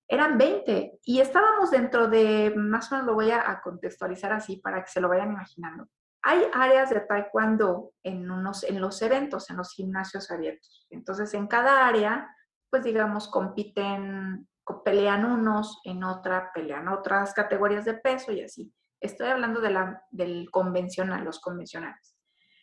[0.08, 4.82] eran 20 y estábamos dentro de, más o menos lo voy a, contextualizar así para
[4.82, 5.86] que se lo vayan imaginando.
[6.22, 10.86] Hay áreas de taekwondo en, unos, en los eventos, en los gimnasios abiertos.
[10.90, 12.34] Entonces, en cada área,
[12.70, 14.48] pues digamos, compiten,
[14.84, 18.72] pelean unos, en otra pelean otras categorías de peso y así.
[19.00, 22.16] Estoy hablando de la, del convencional, los convencionales.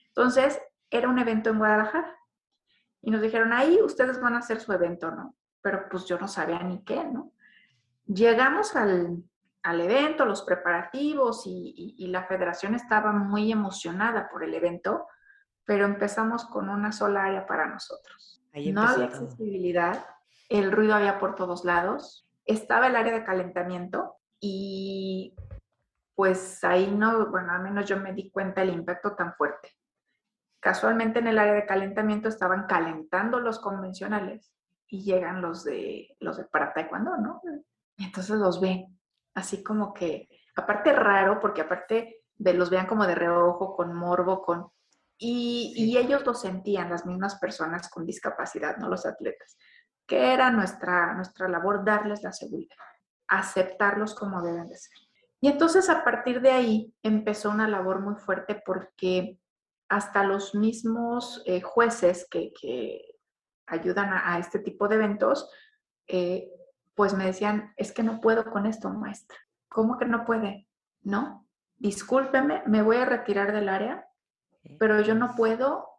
[0.08, 2.17] Entonces, era un evento en Guadalajara.
[3.01, 5.36] Y nos dijeron, ahí ustedes van a hacer su evento, ¿no?
[5.62, 7.35] Pero pues yo no sabía ni qué, ¿no?
[8.08, 9.24] Llegamos al,
[9.63, 15.08] evento, los preparativos y, la federación estaba muy emocionada por el evento,
[15.65, 18.44] pero empezamos con una sola área para nosotros.
[18.54, 20.06] no había accesibilidad,
[20.50, 25.36] el ruido había por todos lados, estaba el área de calentamiento y
[26.13, 29.76] pues ahí no, bueno, al menos yo me di cuenta del impacto tan fuerte.
[30.60, 34.54] Casualmente en el área de calentamiento estaban calentando los convencionales
[34.88, 37.41] y llegan los de los de para taekwondo, ¿no?
[37.97, 38.99] Y entonces los ven,
[39.34, 44.41] así como que, aparte raro, porque aparte de los vean como de reojo, con morbo,
[44.41, 44.67] con...
[45.17, 49.58] Y, y ellos lo sentían, las mismas personas con discapacidad, no los atletas,
[50.05, 52.75] que era nuestra, nuestra labor darles la seguridad,
[53.27, 54.97] aceptarlos como deben de ser.
[55.39, 59.39] Y entonces a partir de ahí empezó una labor muy fuerte porque
[59.89, 63.01] hasta los mismos eh, jueces que, que
[63.67, 65.49] ayudan a, a, este tipo de eventos
[66.08, 66.49] eh,
[66.95, 69.38] pues me decían, es que no puedo con esto, maestra.
[69.69, 70.67] ¿Cómo que no puede?
[71.01, 74.08] No, discúlpeme, me voy a retirar del área,
[74.79, 75.89] pero yo no puedo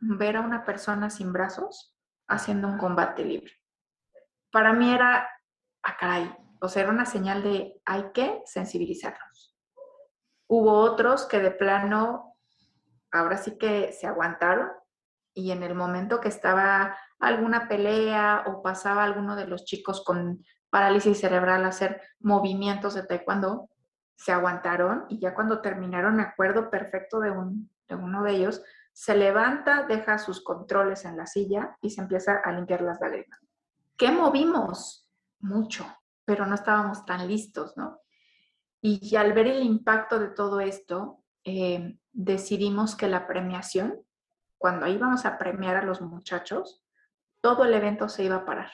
[0.00, 1.96] ver a una persona sin brazos
[2.28, 3.52] haciendo un combate libre.
[4.50, 5.28] Para mí era,
[5.82, 9.56] ah, caray, o sea, era una señal de hay que sensibilizarnos.
[10.48, 12.36] Hubo otros que de plano,
[13.12, 14.68] ahora sí que se aguantaron
[15.32, 20.44] y en el momento que estaba alguna pelea o pasaba alguno de los chicos con
[20.70, 23.68] parálisis cerebral a hacer movimientos de taekwondo,
[24.16, 28.62] se aguantaron y ya cuando terminaron, me acuerdo perfecto de, un, de uno de ellos,
[28.92, 33.40] se levanta, deja sus controles en la silla y se empieza a limpiar las lágrimas.
[33.96, 35.08] ¿Qué movimos?
[35.40, 35.86] Mucho,
[36.24, 38.00] pero no estábamos tan listos, ¿no?
[38.82, 44.00] Y al ver el impacto de todo esto, eh, decidimos que la premiación,
[44.58, 46.82] cuando íbamos a premiar a los muchachos,
[47.40, 48.70] todo el evento se iba a parar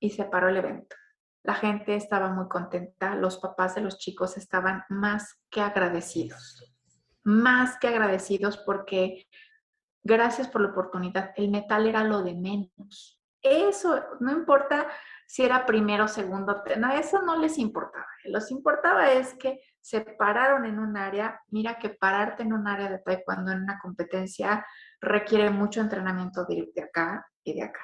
[0.00, 0.96] y se paró el evento.
[1.42, 6.74] La gente estaba muy contenta, los papás de los chicos estaban más que agradecidos,
[7.22, 9.28] más que agradecidos porque
[10.02, 13.20] gracias por la oportunidad, el metal era lo de menos.
[13.42, 14.88] Eso, no importa
[15.26, 18.06] si era primero, segundo, no, eso no les importaba.
[18.24, 22.88] Les importaba es que se pararon en un área, mira que pararte en un área
[22.88, 24.66] de taekwondo en una competencia
[25.00, 27.80] requiere mucho entrenamiento de acá y de acá,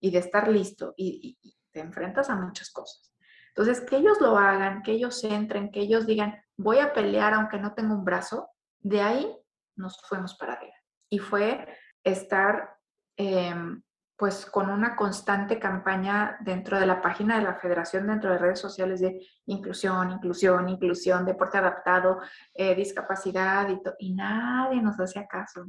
[0.00, 1.38] y de estar listo, y,
[1.72, 3.12] te enfrentas a muchas cosas.
[3.48, 7.58] Entonces, que ellos lo hagan, que ellos entren, que ellos digan, voy a pelear aunque
[7.58, 8.48] no tenga un brazo,
[8.80, 9.36] de ahí
[9.76, 10.74] nos fuimos para arriba.
[11.10, 11.66] Y fue
[12.02, 12.78] estar
[13.16, 13.82] em,
[14.16, 18.58] pues con una constante campaña dentro de la página de la federación, dentro de redes
[18.58, 22.20] sociales de inclusión, inclusión, inclusión, deporte adaptado,
[22.54, 25.66] eh, discapacidad y, y nadie nos hacía caso.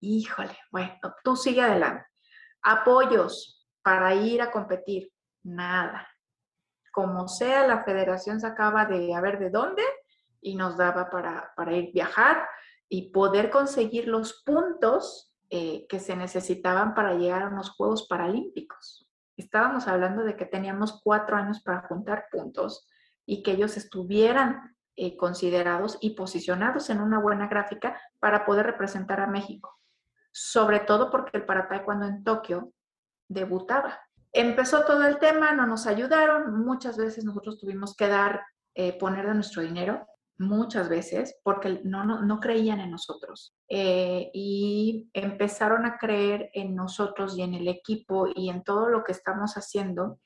[0.00, 0.92] Híjole, bueno,
[1.24, 2.04] tú sigue adelante.
[2.62, 3.55] Apoyos
[3.86, 5.12] para ir a competir
[5.44, 6.08] nada.
[6.90, 9.84] Como sea, la federación sacaba de a ver de dónde
[10.40, 12.48] y nos daba para, para ir viajar
[12.88, 19.08] y poder conseguir los puntos eh, que se necesitaban para llegar a unos Juegos Paralímpicos.
[19.36, 22.88] Estábamos hablando de que teníamos cuatro años para juntar puntos
[23.24, 29.20] y que ellos estuvieran eh, considerados y posicionados en una buena gráfica para poder representar
[29.20, 29.78] a México.
[30.32, 32.72] Sobre todo porque el para cuando en Tokio
[33.28, 34.00] debutaba
[34.36, 38.42] empezó todo el tema, no nos ayudaron, muchas veces nosotros tuvimos que dar,
[38.74, 40.06] eh, poner de nuestro dinero,
[40.38, 43.54] muchas veces, porque no, no, creían en nosotros.
[43.70, 49.02] Eh, y empezaron a creer en nosotros y en el equipo y en todo lo
[49.02, 50.20] que estamos haciendo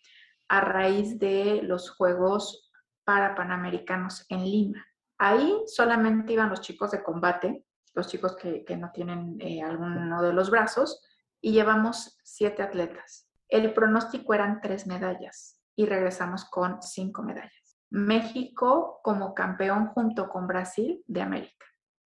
[0.48, 2.72] a raíz de los Juegos
[3.04, 4.84] para Panamericanos en Lima.
[5.18, 10.32] Ahí solamente iban los chicos de combate, los chicos que, no tienen eh, alguno de
[10.32, 11.00] los brazos,
[11.40, 13.28] y llevamos siete atletas.
[13.48, 17.78] El pronóstico eran tres medallas y regresamos con cinco medallas.
[17.90, 21.66] México como campeón junto con Brasil de América.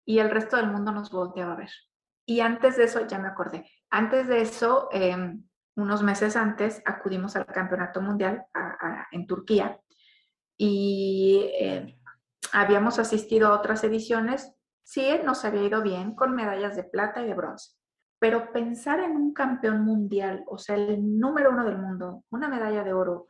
[0.05, 1.71] Y el resto del mundo nos volteaba a ver.
[2.27, 5.45] Y antes de eso, ya me acordé, antes de eso, em,
[5.77, 8.45] unos meses antes, acudimos al Campeonato Mundial
[9.13, 9.81] en Turquía
[10.57, 11.99] y em,
[12.53, 14.55] habíamos asistido a otras ediciones.
[14.83, 17.80] Sí, nos había ido bien con medallas de plata y de bronce.
[18.21, 22.85] Pero pensar en un campeón mundial, o sea, el número uno del mundo, una medalla
[22.85, 23.27] de oro,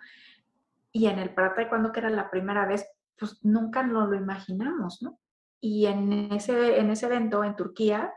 [0.92, 5.00] y en el para cuando que era la primera vez, pues nunca nos lo imaginamos,
[5.02, 5.18] ¿no?
[5.60, 8.12] Y en ese, en ese evento en Turquía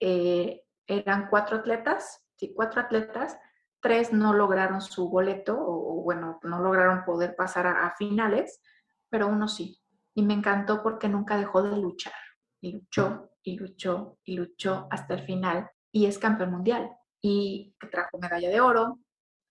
[0.00, 3.38] eh, eran cuatro atletas, sí, cuatro atletas,
[3.80, 8.62] tres no lograron su boleto, o, bueno, no lograron poder pasar a, a finales,
[9.10, 9.78] pero uno sí.
[10.14, 12.14] Y me encantó porque nunca dejó de luchar.
[12.62, 16.90] Y luchó, y luchó, y luchó hasta el final y es campeón mundial
[17.22, 18.98] y trajo medalla de oro,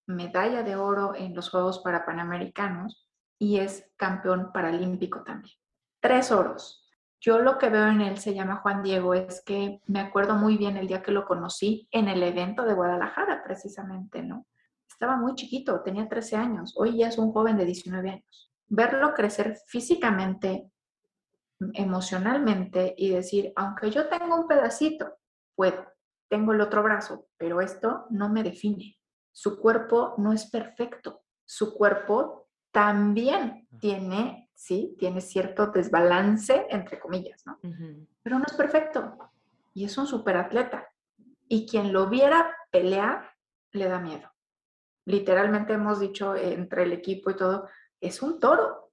[0.05, 5.57] medalla de oro en los Juegos para Panamericanos y es campeón paralímpico también.
[5.99, 6.87] Tres oros.
[7.19, 10.55] Yo lo que veo en él, se llama Juan Diego, es que me acuerdo muy
[10.55, 14.45] bien el día que lo conocí en el evento de Guadalajara, precisamente, ¿no?
[14.87, 18.51] Estaba muy chiquito, tenía 13 años, hoy ya es un joven de 19 años.
[18.67, 20.69] Verlo crecer físicamente,
[21.73, 25.17] emocionalmente y decir, aunque yo tengo un pedacito,
[25.55, 25.94] puedo
[26.29, 28.97] tengo el otro brazo, pero esto no me define.
[29.31, 31.23] Su cuerpo no es perfecto.
[31.45, 37.59] Su cuerpo también tiene, sí, tiene cierto desbalance, entre comillas, ¿no?
[38.23, 39.17] Pero no es perfecto.
[39.73, 40.87] Y es un superatleta.
[41.47, 43.29] Y quien lo viera pelear,
[43.71, 44.31] le da miedo.
[45.05, 47.67] Literalmente hemos dicho entre el equipo y todo,
[47.99, 48.91] es un toro.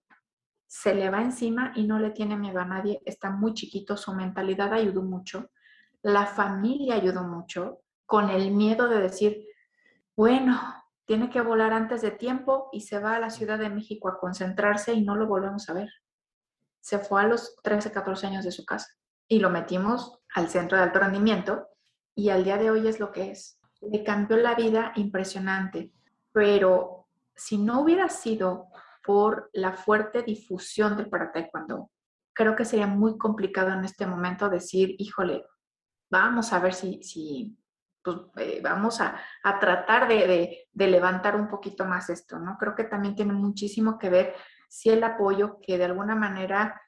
[0.67, 3.01] Se le va encima y no le tiene miedo a nadie.
[3.05, 5.51] Está muy chiquito, su mentalidad ayudó mucho
[6.03, 9.47] la familia ayudó mucho con el miedo de decir,
[10.17, 10.61] bueno,
[11.05, 14.19] tiene que volar antes de tiempo y se va a la Ciudad de México a
[14.19, 15.89] concentrarse y no lo volvemos a ver.
[16.81, 18.89] Se fue a los 13, 14 años de su casa
[19.29, 21.69] y lo metimos al centro de alto rendimiento
[22.15, 23.59] y al día de hoy es lo que es.
[23.81, 25.93] Le cambió la vida impresionante,
[26.33, 28.67] pero si no hubiera sido
[29.05, 31.91] por la fuerte difusión del para taekwondo,
[32.33, 35.45] creo que sería muy complicado en este momento decir, híjole,
[36.13, 37.57] vamos a ver si, si
[38.03, 39.17] pues, eh, vamos a,
[39.59, 42.59] tratar de, levantar un poquito más esto, ¿no?
[42.59, 44.35] Creo que también tiene muchísimo que ver
[44.69, 46.81] si el apoyo que de alguna manera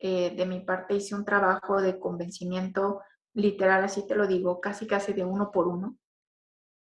[0.00, 3.02] eh, de mi parte hice un trabajo de convencimiento
[3.34, 5.96] literal, así te lo digo, casi casi de uno por uno,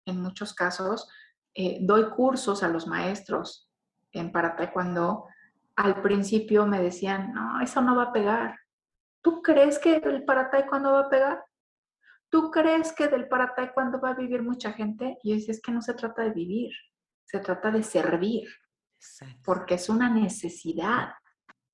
[0.05, 1.07] en muchos casos.
[1.53, 3.69] Eh, doy cursos a los maestros
[4.11, 5.27] en para taekwondo,
[5.75, 8.57] al principio me decían, no, eso no va a pegar.
[9.21, 11.45] ¿Tú crees que el para taekwondo va a pegar?
[12.31, 15.19] ¿Tú crees que del para taekwondo va a vivir mucha gente?
[15.21, 16.71] Y yo decía, es que no se trata de vivir,
[17.25, 18.47] se trata de servir,
[19.43, 21.09] porque es una necesidad.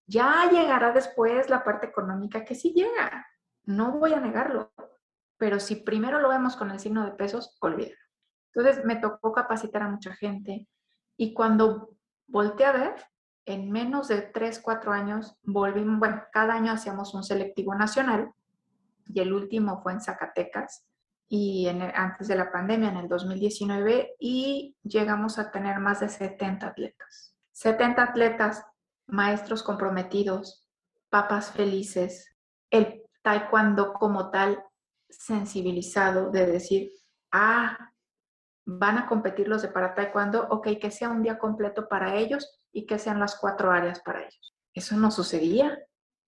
[0.07, 3.27] Ya llegará después la parte económica que sí llega,
[3.65, 4.73] no voy a negarlo,
[5.37, 7.95] pero si primero lo vemos con el signo de pesos, olvídalo.
[8.55, 10.67] Entonces me tocó capacitar a mucha gente
[11.17, 11.95] y cuando
[12.25, 12.95] volteé a ver,
[13.45, 18.31] en menos de 3, 4 años, volvimos, bueno, cada año hacíamos un selectivo nacional
[19.07, 20.85] y el último fue en Zacatecas
[21.29, 26.67] y antes de la pandemia, en el 2019, y llegamos a tener más de 70
[26.67, 27.35] atletas.
[27.51, 28.63] 70 atletas,
[29.07, 30.67] maestros comprometidos,
[31.09, 32.33] papas felices,
[32.69, 34.63] el taekwondo como tal
[35.09, 36.91] sensibilizado de decir,
[37.31, 37.77] ah,
[38.65, 42.57] van a competir los de para taekwondo, ok, que sea un día completo para ellos
[42.71, 44.55] y que sean las cuatro áreas para ellos.
[44.73, 45.77] Eso no sucedía.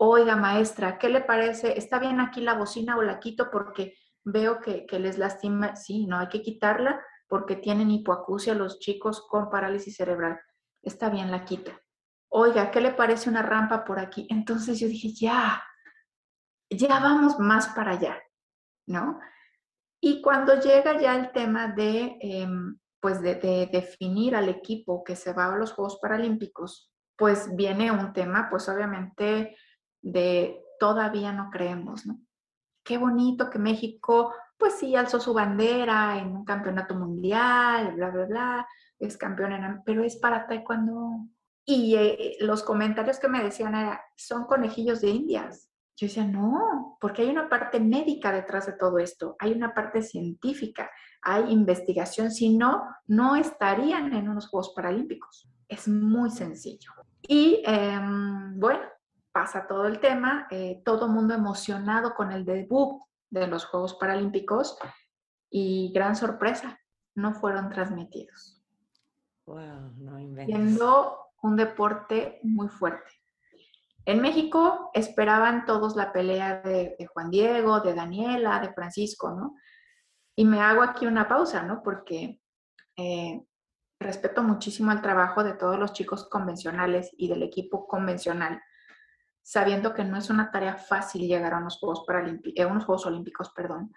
[0.02, 1.78] Oiga, maestra, ¿qué le parece?
[1.78, 5.76] ¿Está bien aquí la bocina o la quito porque veo que, les lastima?
[5.76, 10.39] Sí, no, hay que quitarla porque tienen hipoacusia los chicos con parálisis cerebral.
[10.82, 11.74] Está bien, la quito.
[12.30, 14.26] Oiga, ¿qué le parece una rampa por aquí?
[14.30, 15.62] Entonces yo dije, ya,
[16.70, 18.18] ya vamos más para allá,
[18.88, 19.20] ¿no?
[20.00, 23.36] Y cuando llega ya el tema de, em, pues de,
[23.70, 28.70] definir al equipo que se va a los Juegos Paralímpicos, pues viene un tema, pues
[28.70, 29.58] obviamente
[30.02, 32.20] de todavía no creemos, ¿no?
[32.84, 38.26] Qué bonito que México, pues sí, alzó su bandera en un campeonato mundial, bla, bla,
[38.26, 41.28] bla, es campeón en, pero es para taekwondo.
[41.66, 45.70] Y eh, los comentarios que me decían era, son conejillos de indias.
[45.95, 50.02] Yo decía, no, porque hay una parte médica detrás de todo esto, hay una parte
[50.02, 50.89] científica,
[51.22, 55.50] hay investigación, si no, no estarían en unos Juegos Paralímpicos.
[55.68, 56.91] Es muy sencillo.
[57.22, 58.80] Y em, bueno,
[59.40, 64.78] pasa todo el tema, eh, todo mundo emocionado con el debut de los Juegos Paralímpicos
[65.50, 66.78] y gran sorpresa,
[67.16, 68.62] no fueron transmitidos.
[69.46, 73.10] Wow, no Siendo un deporte muy fuerte.
[74.04, 79.56] En México esperaban todos la pelea de, Juan Diego, de Daniela, de Francisco, ¿no?
[80.36, 81.82] Y me hago aquí una pausa, ¿no?
[81.82, 82.42] Porque
[82.98, 83.42] eh,
[84.02, 88.62] respeto muchísimo el trabajo de todos los chicos convencionales y del equipo convencional,
[89.42, 92.06] sabiendo que no es una tarea fácil llegar a unos Juegos,
[92.56, 93.94] eh, unos Juegos Olímpicos, perdón,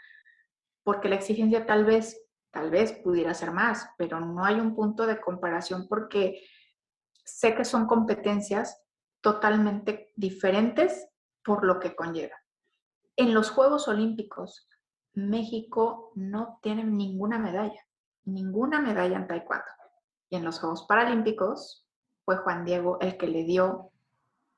[0.82, 2.20] porque la exigencia tal vez,
[2.50, 6.42] tal vez pudiera ser más, pero no hay un punto de comparación porque
[7.24, 8.82] sé que son competencias
[9.20, 11.08] totalmente diferentes
[11.44, 12.36] por lo que conlleva.
[13.16, 14.68] En los Juegos Olímpicos,
[15.14, 17.80] México no tiene ninguna medalla,
[18.24, 19.64] ninguna medalla en taekwondo.
[20.30, 21.86] Y en los Juegos Paralímpicos
[22.24, 23.91] fue Juan Diego el que le dio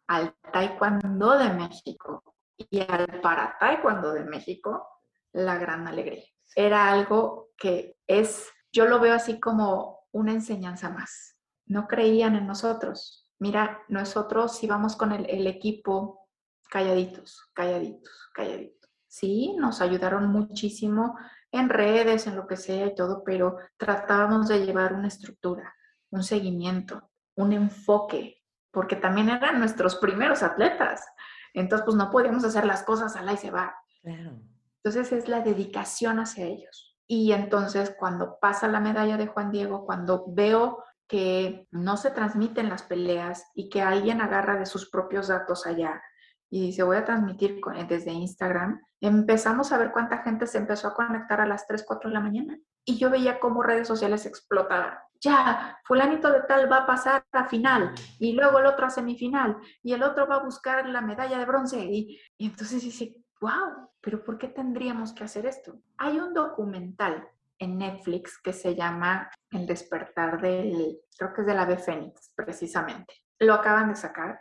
[0.06, 2.22] al taekwondo de México
[2.56, 4.86] y al para taekwondo de México
[5.32, 6.24] la gran alegría.
[6.54, 11.36] Era algo que es, yo lo veo así como una enseñanza más.
[11.66, 16.28] No creían en nosotros, mira, nosotros íbamos con el, equipo
[16.70, 18.90] calladitos, calladitos, calladitos.
[19.06, 21.16] Sí, nos ayudaron muchísimo
[21.50, 25.74] en redes, en lo que sea y todo, pero tratábamos de llevar una estructura,
[26.10, 28.43] un seguimiento, un enfoque,
[28.74, 31.06] porque también eran nuestros primeros atletas.
[31.54, 33.74] Entonces, pues no podíamos hacer las cosas a la y se va.
[34.02, 34.40] Claro.
[34.82, 36.94] Entonces es la dedicación hacia ellos.
[37.06, 42.68] Y entonces cuando pasa la medalla de Juan Diego, cuando veo que no se transmiten
[42.68, 46.02] las peleas y que alguien agarra de sus propios datos allá
[46.50, 50.94] y dice, voy a transmitir desde Instagram, empezamos a ver cuánta gente se empezó a
[50.94, 52.58] conectar a las 3, 4 de la mañana.
[52.84, 54.94] Y yo veía cómo redes sociales explotaban.
[55.24, 59.56] Ya, fulanito de tal va a pasar a final y luego el otro a semifinal
[59.82, 61.82] y el otro va a buscar la medalla de bronce.
[61.82, 65.80] Y, entonces dice, wow, pero ¿por qué tendríamos que hacer esto?
[65.96, 67.26] Hay un documental
[67.58, 73.14] en Netflix que se llama El despertar del, creo que es del ave fénix, precisamente.
[73.38, 74.40] Lo acaban de sacar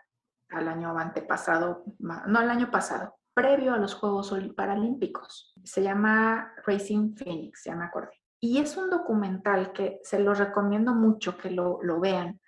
[0.50, 5.54] al año antepasado, no el año pasado, previo a los Juegos Paralímpicos.
[5.64, 8.23] Se llama Racing Phoenix, ya me acordé.
[8.44, 12.42] Y es un documental que se lo recomiendo mucho que lo, lo vean,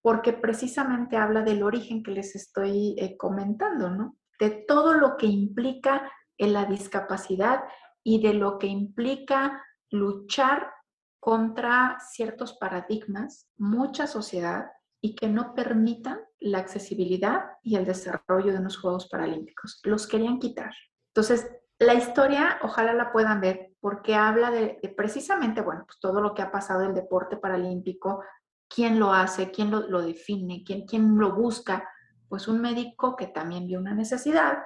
[0.00, 4.16] porque precisamente habla del origen que les estoy eh, comentando, ¿no?
[4.40, 7.60] De todo lo que implica en la discapacidad
[8.02, 10.72] y de lo que implica luchar
[11.20, 14.70] contra ciertos paradigmas, mucha sociedad,
[15.02, 19.82] y que no permitan la accesibilidad y el desarrollo de unos Juegos Paralímpicos.
[19.84, 20.72] Los querían quitar.
[21.08, 26.32] Entonces, la historia, ojalá la puedan ver, porque habla de, precisamente, bueno, pues todo lo
[26.32, 28.24] que ha pasado el deporte paralímpico,
[28.66, 29.50] ¿quién lo hace?
[29.50, 30.64] ¿Quién lo, define?
[30.64, 31.86] ¿Quién, ¿Quién lo busca?
[32.26, 34.56] Pues un médico que también vio una necesidad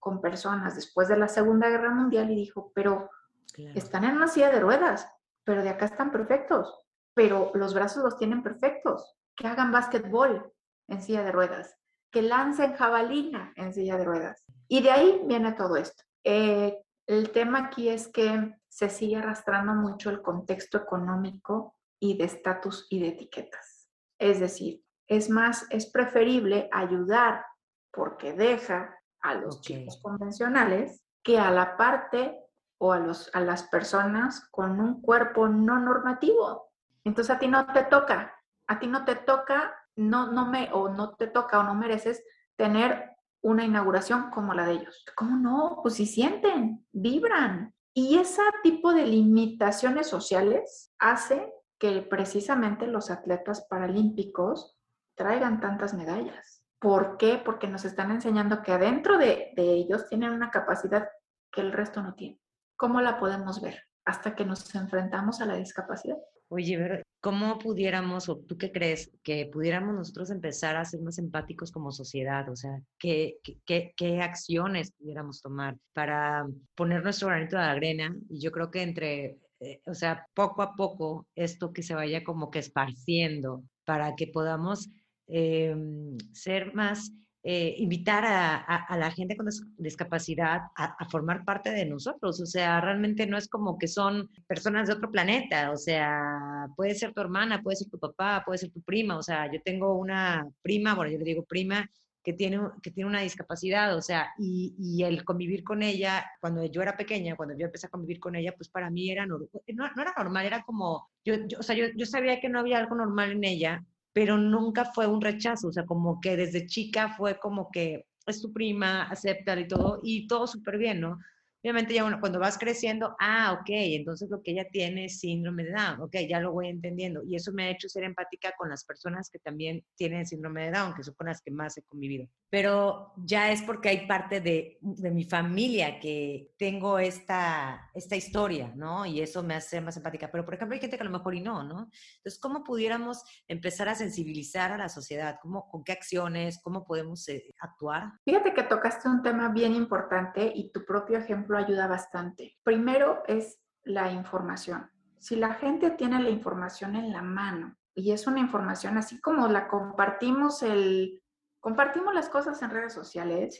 [0.00, 3.08] con personas después de la Segunda Guerra Mundial y dijo, pero
[3.56, 5.08] están en una silla de ruedas,
[5.44, 6.76] pero de acá están perfectos,
[7.14, 10.52] pero los brazos los tienen perfectos, que hagan básquetbol
[10.88, 11.76] en silla de ruedas,
[12.10, 14.44] que lancen jabalina en silla de ruedas.
[14.66, 16.02] Y de ahí viene todo esto.
[16.24, 16.76] Eh,
[17.10, 22.86] el tema aquí es que se sigue arrastrando mucho el contexto económico y de estatus
[22.88, 23.88] y de etiquetas.
[24.16, 27.44] Es decir, es más, es preferible ayudar
[27.90, 32.38] porque deja a los chicos convencionales que a la parte
[32.78, 36.70] o a, los, a las personas con un cuerpo no normativo.
[37.02, 40.88] Entonces a ti no te toca, a ti no te toca, no, no me, o
[40.88, 42.22] no te toca o no mereces
[42.54, 45.04] tener una inauguración como la de ellos.
[45.16, 45.80] ¿Cómo no?
[45.82, 47.74] Pues si sienten, vibran.
[47.94, 54.78] Y ese tipo de limitaciones sociales hace que precisamente los atletas paralímpicos
[55.14, 56.62] traigan tantas medallas.
[56.78, 57.40] ¿Por qué?
[57.44, 61.08] Porque nos están enseñando que adentro de, de ellos tienen una capacidad
[61.50, 62.40] que el resto no tiene.
[62.76, 63.82] ¿Cómo la podemos ver?
[64.04, 66.16] Hasta que nos enfrentamos a la discapacidad.
[66.52, 71.70] Oye, ¿cómo pudiéramos, o tú qué crees, que pudiéramos nosotros empezar a ser más empáticos
[71.70, 72.48] como sociedad?
[72.50, 78.14] O sea, ¿qué, qué, qué acciones pudiéramos tomar para poner nuestro granito de arena?
[78.28, 82.24] Y yo creo que entre eh, o sea, poco a poco esto que se vaya
[82.24, 84.88] como que esparciendo para que podamos
[85.26, 87.12] em, ser más,
[87.42, 89.46] eh, invitar a, la gente con
[89.78, 92.40] discapacidad a, formar parte de nosotros.
[92.40, 95.70] O sea, realmente no es como que son personas de otro planeta.
[95.70, 99.16] O sea, puede ser tu hermana, puede ser tu papá, puede ser tu prima.
[99.16, 101.88] O sea, yo tengo una prima, bueno, yo le digo prima,
[102.22, 106.82] que tiene, que tiene una discapacidad, o sea, y, el convivir con ella, cuando yo
[106.82, 110.02] era pequeña, cuando yo empecé a convivir con ella, pues para mí era no, no
[110.02, 113.44] era normal, era como, yo, o sea, yo sabía que no había algo normal en
[113.44, 113.82] ella,
[114.12, 118.40] pero nunca fue un rechazo, o sea, como que desde chica fue como que es
[118.40, 121.18] tu prima, acepta y todo, y todo súper bien, ¿no?
[121.62, 125.72] Obviamente ya cuando vas creciendo, ah, ok, entonces lo que ella tiene es síndrome de
[125.72, 127.22] Down, ok, ya lo voy entendiendo.
[127.22, 130.70] Y eso me ha hecho ser empática con las personas que también tienen síndrome de
[130.70, 132.26] Down, que son con las que más he convivido.
[132.48, 138.72] Pero ya es porque hay parte de, de mi familia que tengo esta, esta historia,
[138.74, 139.06] ¿no?
[139.06, 140.30] Y eso me hace más empática.
[140.30, 141.90] Pero, por ejemplo, hay gente que a lo mejor y no, ¿no?
[142.16, 145.38] Entonces, ¿cómo pudiéramos empezar a sensibilizar a la sociedad?
[145.42, 146.60] ¿Cómo, ¿Con qué acciones?
[146.62, 148.12] ¿Cómo podemos eh, actuar?
[148.24, 152.56] Fíjate que tocaste un tema bien importante y tu propio ejemplo ayuda bastante.
[152.62, 154.90] Primero es la información.
[155.18, 159.48] Si la gente tiene la información en la mano y es una información así como
[159.48, 161.20] la compartimos el
[161.60, 163.58] compartimos las cosas en redes sociales,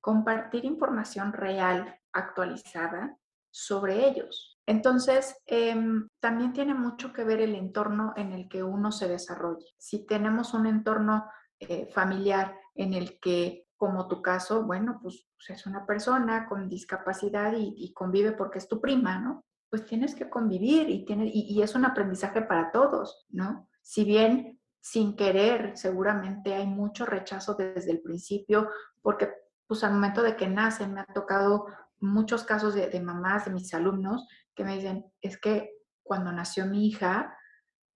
[0.00, 3.16] compartir información real, actualizada
[3.50, 4.58] sobre ellos.
[4.66, 9.66] Entonces, em, también tiene mucho que ver el entorno en el que uno se desarrolle.
[9.78, 11.30] Si tenemos un entorno
[11.60, 16.68] eh, familiar en el que como tu caso, bueno, pues, pues, es una persona con
[16.68, 19.44] discapacidad y, convive porque es tu prima, ¿no?
[19.68, 23.68] Pues tienes que convivir y, tiene, y, es un aprendizaje para todos, ¿no?
[23.80, 28.70] Si bien sin querer, seguramente hay mucho rechazo desde el principio,
[29.00, 29.32] porque
[29.66, 31.66] pues al momento de que nacen me ha tocado
[31.98, 35.72] muchos casos de, de mamás, de mis alumnos, que me dicen, es que
[36.04, 37.36] cuando nació mi hija,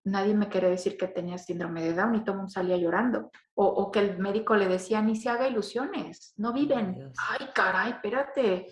[0.07, 3.31] nadie me quiere decir que tenía síndrome de Down y todo el mundo salía llorando.
[3.55, 7.13] O, que el médico le decía, ni se haga ilusiones, no viven.
[7.17, 8.69] Ay, caray, espérate.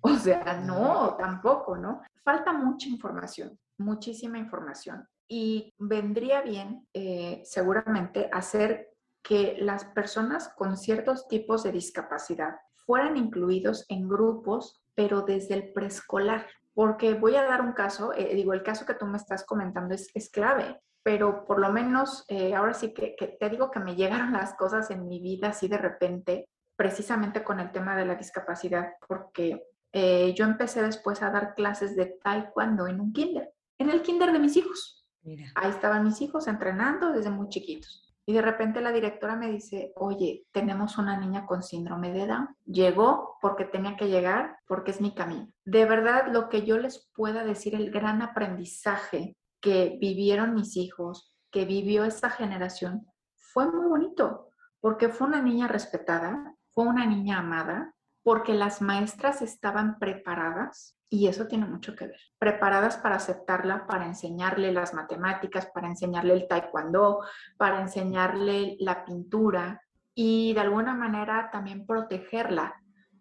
[0.00, 2.02] O sea, no, tampoco, ¿no?
[2.22, 5.06] Falta mucha información, muchísima información.
[5.28, 8.90] Y vendría bien, eh, seguramente, hacer
[9.22, 15.72] que las personas con ciertos tipos de discapacidad fueran incluidos en grupos, pero desde el
[15.72, 19.44] preescolar porque voy a dar un caso, eh, digo, el caso que tú me estás
[19.44, 23.78] comentando es, es clave, pero por lo menos eh, ahora sí que, te digo que
[23.78, 28.06] me llegaron las cosas en mi vida así de repente, precisamente con el tema de
[28.06, 29.62] la discapacidad, porque
[29.92, 34.32] eh, yo empecé después a dar clases de taekwondo en un kinder, en el kinder
[34.32, 35.06] de mis hijos.
[35.22, 35.46] Mira.
[35.54, 38.03] Ahí estaban mis hijos entrenando desde muy chiquitos.
[38.26, 42.56] Y de repente la directora me dice, oye, tenemos una niña con síndrome de Down.
[42.64, 45.48] Llegó porque tenía que llegar, porque es mi camino.
[45.64, 51.36] De verdad, lo que yo les pueda decir, el gran aprendizaje que vivieron mis hijos,
[51.50, 54.48] que vivió esta generación, fue muy bonito,
[54.80, 61.28] porque fue una niña respetada, fue una niña amada, porque las maestras estaban preparadas y
[61.28, 62.20] eso tiene mucho que ver.
[62.38, 67.20] Preparadas para aceptarla, para enseñarle las matemáticas, para enseñarle el taekwondo,
[67.56, 69.80] para enseñarle la pintura
[70.12, 72.74] y de alguna manera también protegerla,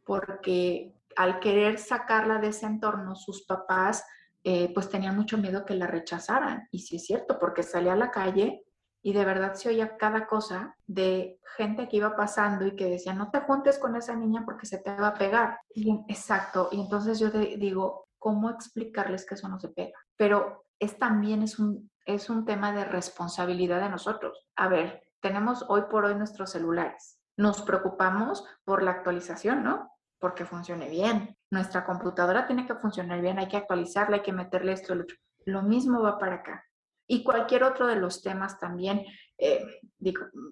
[0.04, 4.04] porque al querer sacarla de ese entorno, sus papás
[4.44, 6.68] eh, pues tenían mucho miedo que la rechazaran.
[6.72, 8.64] Y sí es cierto, porque salía a la calle
[9.04, 13.14] y de verdad se oía cada cosa de gente que iba pasando y que decía,
[13.14, 15.60] no te juntes con esa niña porque se te va a pegar.
[15.76, 20.00] Y, exacto, y entonces yo digo, ¿cómo explicarles que eso no se pega?
[20.16, 24.48] Pero es también es un, es un tema de responsabilidad de nosotros.
[24.56, 27.20] A ver, tenemos hoy por hoy nuestros celulares.
[27.36, 29.92] Nos preocupamos por la actualización, ¿no?
[30.18, 31.38] Porque funcione bien.
[31.52, 35.18] Nuestra computadora tiene que funcionar bien, hay que actualizarla, hay que meterle esto, lo otro.
[35.46, 36.64] Lo mismo va para acá
[37.08, 39.06] y cualquier otro de los temas también,
[39.38, 39.66] eh,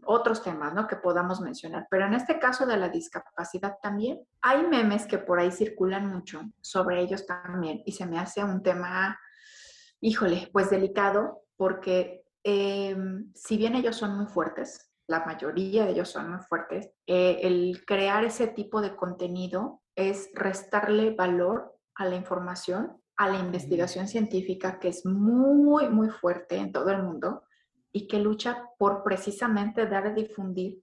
[0.06, 0.88] otros temas, ¿no?
[0.88, 1.88] Que podamos mencionar.
[1.90, 6.42] Pero en este caso de la discapacidad también, hay memes que por ahí circulan mucho
[6.62, 9.18] sobre ellos también y se me hace un tema,
[10.02, 12.98] híjole, pues delicado porque eh,
[13.36, 17.84] si bien ellos son muy fuertes, la mayoría de ellos son muy fuertes, eh, el
[17.86, 24.80] crear ese tipo de contenido es restarle valor a la información a la investigación científica
[24.80, 27.44] que es muy, muy fuerte en todo el mundo
[27.92, 30.82] y que lucha por precisamente dar a difundir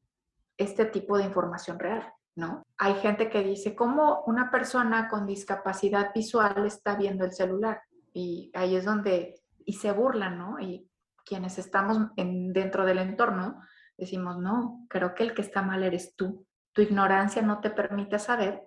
[0.56, 2.62] este tipo de información real, ¿no?
[2.76, 7.82] Hay gente que dice, ¿cómo una persona con discapacidad visual está viendo el celular?
[8.12, 9.34] Y ahí es donde,
[9.64, 10.60] y se burlan, ¿no?
[10.60, 10.88] Y
[11.24, 13.60] quienes estamos en, dentro del entorno
[13.96, 16.46] decimos, no, creo que el que está mal eres tú.
[16.72, 18.62] Tu ignorancia no te permite saber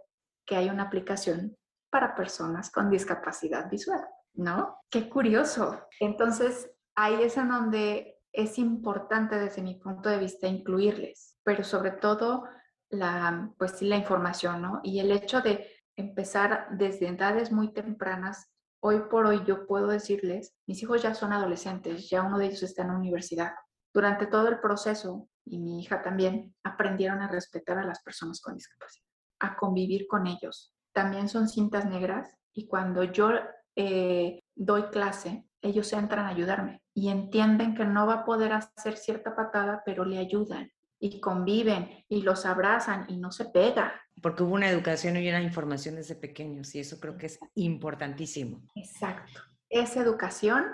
[0.46, 1.56] que hay una aplicación
[1.92, 4.80] para personas con discapacidad visual, ¿no?
[4.90, 5.88] Qué curioso.
[6.00, 11.92] Entonces, ahí es en donde es importante desde mi punto de vista incluirles, pero sobre
[11.92, 12.46] todo
[12.90, 14.80] la, pues la información, ¿no?
[14.84, 15.68] Y el hecho de
[15.98, 18.50] empezar desde edades muy tempranas,
[18.82, 22.64] hoy por hoy yo puedo decirles, mis hijos ya son adolescentes, ya uno de ellos
[22.64, 23.52] está en la universidad.
[23.94, 28.56] Durante todo el proceso, y mi hija también, aprendieron a respetar a las personas con
[28.56, 29.06] discapacidad,
[29.40, 33.32] a convivir con ellos, también son cintas negras y cuando yo
[33.76, 38.98] eh, doy clase, ellos entran a ayudarme y entienden que no va a poder hacer
[38.98, 43.94] cierta patada, pero le ayudan y conviven y los abrazan y no se pega.
[44.22, 48.62] Porque hubo una educación y una información desde pequeños y eso creo que es importantísimo.
[48.76, 49.42] Exacto.
[49.70, 50.66] Esa educación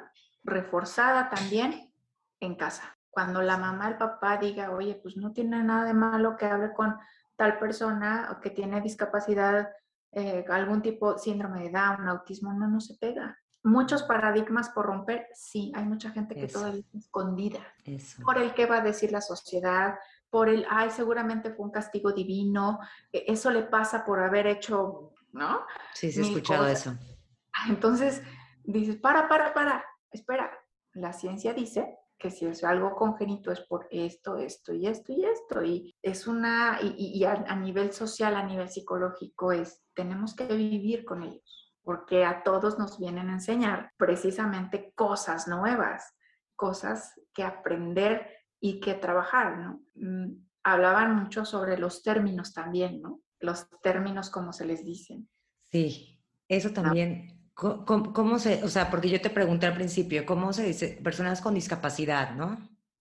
[0.44, 1.94] reforzada también
[2.40, 2.98] en casa.
[3.10, 6.74] Cuando la mamá, el papá diga, oye, pues no tiene nada de malo que hable
[6.74, 6.98] con
[7.36, 9.70] tal persona o que tiene discapacidad
[10.12, 13.38] eh, algún tipo, síndrome de Down, autismo, no, no se pega.
[13.64, 17.60] Muchos paradigmas por romper, sí, hay mucha gente que todavía está escondida.
[18.24, 19.96] Por el que va a decir la sociedad,
[20.30, 22.80] por el, ay, seguramente fue un castigo divino,
[23.12, 25.66] e, eso le pasa por haber hecho, ¿no?
[25.94, 26.98] Sí, sí, he escuchado eso.
[27.68, 28.22] Entonces,
[28.64, 30.52] dices, para, para, para, espera,
[30.94, 35.26] la ciencia dice que si es algo congénito es por esto, esto y esto y
[35.26, 35.64] esto.
[35.64, 41.24] Y es una, y, a, nivel social, a nivel psicológico, es, tenemos que vivir con
[41.24, 46.16] ellos, porque a todos nos vienen a enseñar precisamente cosas nuevas,
[46.56, 48.28] cosas que aprender
[48.60, 49.82] y que trabajar, ¿no?
[49.96, 53.22] Mm, hablaban mucho sobre los términos también, ¿no?
[53.40, 55.30] Los términos como se les dicen.
[55.64, 57.37] Sí, eso también.
[57.58, 61.56] ¿Cómo, se, o sea, porque yo te pregunté al principio, ¿cómo se dice personas con
[61.56, 62.56] discapacidad, no?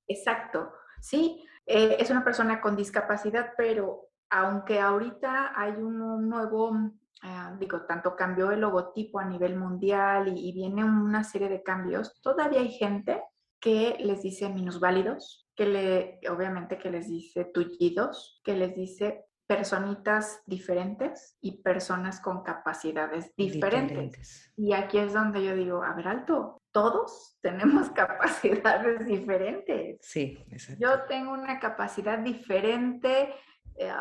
[0.09, 6.73] Exacto, sí, eh, es una persona con discapacidad, pero aunque ahorita hay un nuevo,
[7.21, 12.19] ah, digo, tanto cambió el logotipo a nivel mundial y, viene una serie de cambios,
[12.23, 13.23] todavía hay gente
[13.61, 20.43] que les dice minusválidos, que le, obviamente que les dice tullidos, que les dice personitas
[20.45, 24.53] diferentes y personas con capacidades diferentes.
[24.57, 29.99] Y aquí es donde yo digo, a ver, alto, todos tenemos capacidades diferentes.
[30.03, 30.81] Sí, exacto.
[30.81, 33.35] Yo tengo una capacidad diferente
[33.77, 33.93] eh,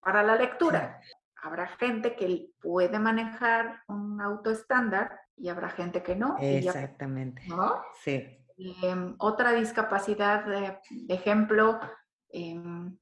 [0.00, 1.00] para la lectura.
[1.42, 6.36] Habrá gente que puede manejar un auto estándar y habrá gente que no.
[6.38, 7.42] Exactamente.
[7.48, 7.82] ¿No?
[8.02, 8.24] Sí.
[8.58, 11.78] Em, otra discapacidad, de ejemplo,
[12.30, 12.96] em,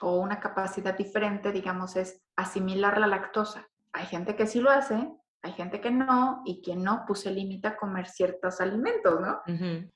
[0.00, 3.68] o una capacidad diferente, digamos, es asimilar la lactosa.
[3.92, 5.10] Hay gente que sí lo hace,
[5.42, 9.40] hay gente que no, y quien no, pues se limita a comer ciertos alimentos, ¿no?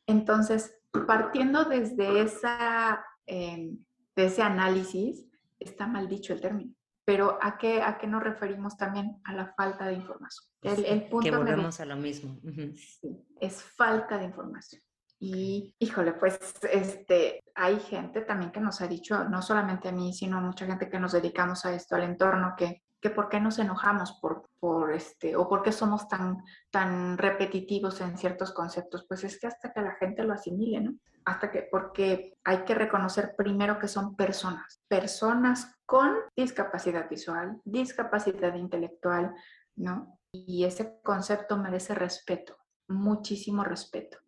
[0.06, 3.76] Entonces, partiendo desde esa, de
[4.16, 5.26] ese análisis,
[5.58, 6.74] está mal dicho el término.
[7.04, 9.20] Pero ¿a qué, a qué nos referimos también?
[9.24, 10.48] A la falta de información.
[10.62, 12.38] El, punto que volvemos a lo mismo.
[12.76, 14.80] sí, es falta de información.
[15.24, 16.36] Y híjole, pues
[16.68, 20.66] este, hay gente también que nos ha dicho, no solamente a mí, sino a mucha
[20.66, 24.50] gente que nos dedicamos a esto, al entorno, que, que por qué nos enojamos por,
[24.58, 26.42] por este, o por qué somos tan,
[26.72, 29.06] tan repetitivos en ciertos conceptos.
[29.06, 30.94] Pues es que hasta que la gente lo asimile, ¿no?
[31.24, 38.56] Hasta que, porque hay que reconocer primero que son personas, personas con discapacidad visual, discapacidad
[38.56, 39.32] intelectual,
[39.76, 40.18] ¿no?
[40.32, 42.56] Y ese concepto merece respeto,
[42.88, 44.18] muchísimo respeto.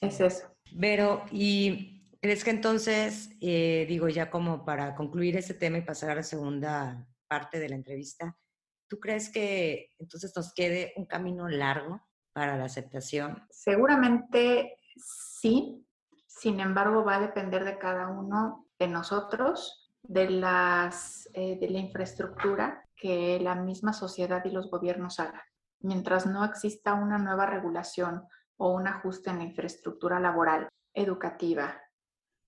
[0.00, 0.46] Es eso.
[0.78, 6.08] Pero, y ¿Crees que entonces, eh, digo ya como para concluir este tema y pasar
[6.08, 8.34] a la segunda parte de la entrevista,
[8.88, 12.00] ¿tú crees que entonces nos quede un camino largo
[12.32, 13.46] para la aceptación?
[13.50, 15.86] Seguramente sí,
[16.26, 21.78] sin embargo va a depender de cada uno de nosotros, de, las, eh, de la
[21.80, 25.42] infraestructura que la misma sociedad y los gobiernos hagan.
[25.80, 28.26] Mientras no exista una nueva regulación
[28.56, 31.80] o un ajuste en la infraestructura laboral, educativa,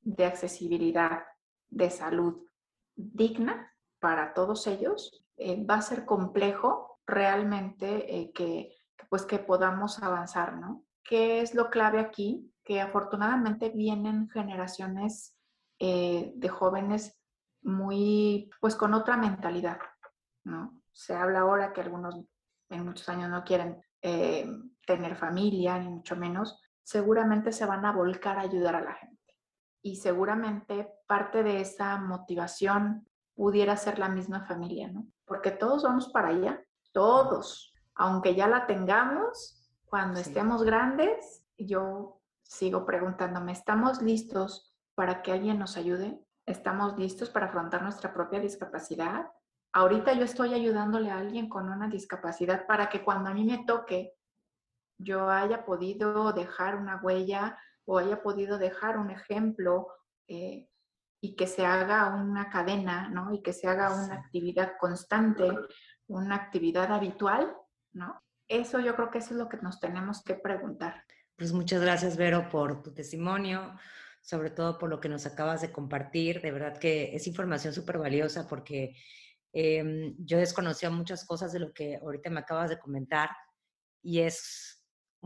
[0.01, 1.25] de accesibilidad,
[1.69, 2.47] de salud
[2.95, 8.75] digna para todos ellos, eh, va a ser complejo realmente eh, que,
[9.09, 10.85] pues que podamos avanzar, ¿no?
[11.03, 12.53] ¿Qué es lo clave aquí?
[12.65, 15.37] Que afortunadamente vienen generaciones
[15.79, 17.19] eh, de jóvenes
[17.63, 19.79] muy, pues con otra mentalidad,
[20.45, 20.81] ¿no?
[20.93, 22.15] Se habla ahora que algunos
[22.71, 23.83] en muchos años no quieren
[24.87, 29.17] tener familia, ni mucho menos, seguramente se van a volcar a ayudar a la gente
[29.87, 33.07] y seguramente parte de esa motivación
[33.37, 35.07] pudiera ser la misma familia, ¿no?
[35.25, 36.61] Porque todos vamos para allá,
[36.91, 45.31] todos, aunque ya la tengamos, cuando estemos grandes, yo sigo preguntándome, ¿estamos listos para que
[45.31, 46.19] alguien nos ayude?
[46.47, 49.27] ¿Estamos listos para afrontar nuestra propia discapacidad?
[49.73, 53.65] Ahorita yo estoy ayudándole a alguien con una discapacidad para que cuando a mí me
[53.65, 54.16] toque,
[54.99, 59.89] yo haya podido dejar una huella o haya podido dejar un ejemplo
[60.29, 60.69] eh,
[61.21, 63.33] y que se haga una cadena, ¿no?
[63.33, 65.51] Y que se haga una actividad constante,
[66.09, 67.55] una actividad habitual,
[67.93, 68.23] ¿no?
[68.49, 71.05] Eso yo creo que eso es lo que nos tenemos que preguntar.
[71.37, 73.77] Pues muchas gracias, Vero, por tu testimonio,
[74.23, 76.41] sobre todo por lo que nos acabas de compartir.
[76.41, 78.95] De verdad que es información súper valiosa porque
[79.53, 83.31] em, yo desconocía muchas cosas de lo que ahorita me acabas de comentar
[84.03, 84.76] y es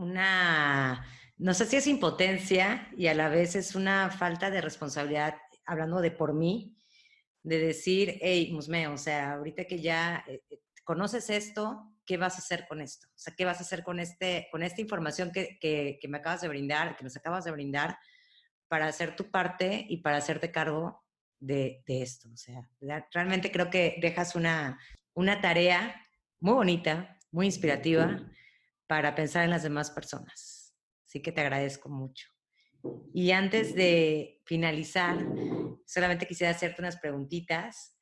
[0.01, 1.05] una
[1.41, 5.99] no sé si es impotencia y a la vez es una falta de responsabilidad, hablando
[5.99, 6.77] de por mí,
[7.41, 12.35] de decir, hey, Musme, o sea, ahorita que ya eh, eh, conoces esto, ¿qué vas
[12.35, 13.07] a hacer con esto?
[13.07, 16.41] O sea, ¿qué vas a hacer con, este, con esta información que, que, me acabas
[16.41, 17.97] de brindar, que nos acabas de brindar,
[18.67, 21.03] para hacer tu parte y para hacerte cargo
[21.39, 22.29] de, de esto?
[22.31, 22.69] O sea,
[23.11, 24.79] realmente creo que dejas una,
[25.15, 26.05] una tarea
[26.39, 28.21] muy bonita, muy inspirativa
[28.91, 30.75] para pensar en las demás personas.
[31.07, 32.27] Así que te agradezco mucho.
[33.13, 35.17] Y antes de finalizar,
[35.85, 37.97] solamente quisiera hacerte unas preguntitas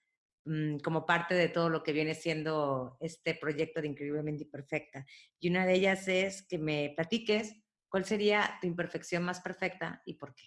[0.45, 5.05] mm, como parte de todo lo que viene siendo este proyecto de Increíblemente Imperfecta.
[5.39, 7.53] Y una de ellas es que me platiques
[7.87, 10.45] cuál sería tu imperfección más perfecta y por qué.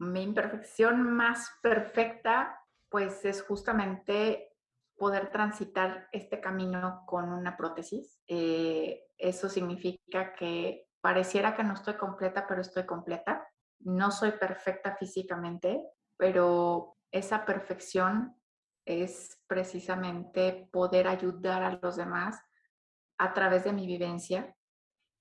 [0.00, 2.58] Mi imperfección más perfecta,
[2.88, 4.56] pues es justamente
[4.96, 8.20] poder transitar este camino con una prótesis.
[8.26, 13.46] Eh, eso significa que pareciera que no estoy completa, pero estoy completa.
[13.80, 15.82] No soy perfecta físicamente,
[16.16, 18.36] pero esa perfección
[18.84, 22.40] es precisamente poder ayudar a los demás
[23.18, 24.56] a través de mi vivencia,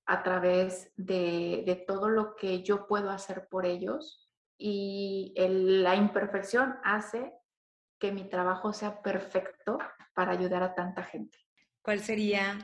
[0.06, 4.30] a través de, todo lo que yo puedo hacer por ellos.
[4.58, 7.34] Y la imperfección hace
[8.00, 9.78] que mi trabajo sea perfecto
[10.14, 11.38] para ayudar a tanta gente.
[11.82, 12.58] ¿Cuál sería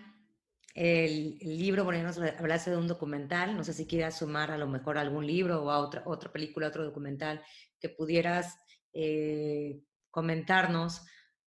[0.74, 4.68] el, libro, bueno, nos hablaste de un documental, no sé si quieras sumar a lo
[4.68, 7.44] mejor algún libro o a otra, otra película, otro documental
[7.80, 8.58] que pudieras
[8.94, 11.06] eh, comentarnos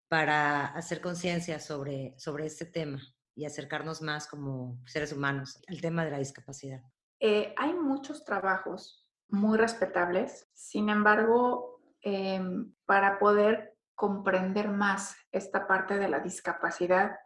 [0.08, 3.00] para hacer conciencia sobre, sobre este tema
[3.34, 6.82] y acercarnos más como seres humanos al tema de la discapacidad.
[7.20, 15.98] Eh, hay muchos trabajos muy respetables, sin embargo, em, para poder comprender más esta parte
[15.98, 17.16] de la discapacidad,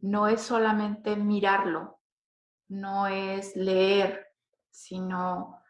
[0.00, 2.00] no es solamente mirarlo,
[2.68, 4.28] no es leer,
[4.70, 5.60] sino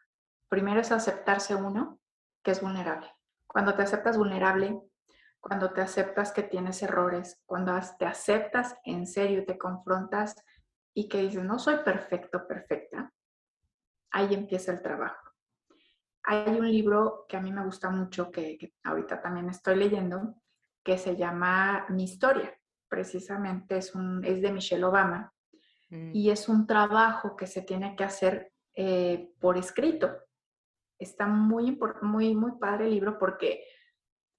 [0.48, 2.00] primero es aceptarse uno
[2.42, 3.10] que es vulnerable.
[3.46, 4.80] Cuando te aceptas vulnerable,
[5.40, 10.36] cuando te aceptas que tienes errores, cuando te aceptas en serio, te confrontas
[10.94, 13.12] y que dices, no soy perfecto, perfecta,
[14.10, 15.32] ahí empieza el trabajo.
[16.24, 20.34] Hay un libro que a mí me gusta mucho, que, que ahorita también estoy leyendo,
[20.82, 22.57] que se llama Mi historia
[22.88, 25.32] precisamente es, un, es de Michelle Obama
[25.90, 26.10] mm.
[26.14, 30.10] y es un trabajo que se tiene que hacer eh, por escrito.
[30.98, 33.64] Está muy, muy, muy padre el libro porque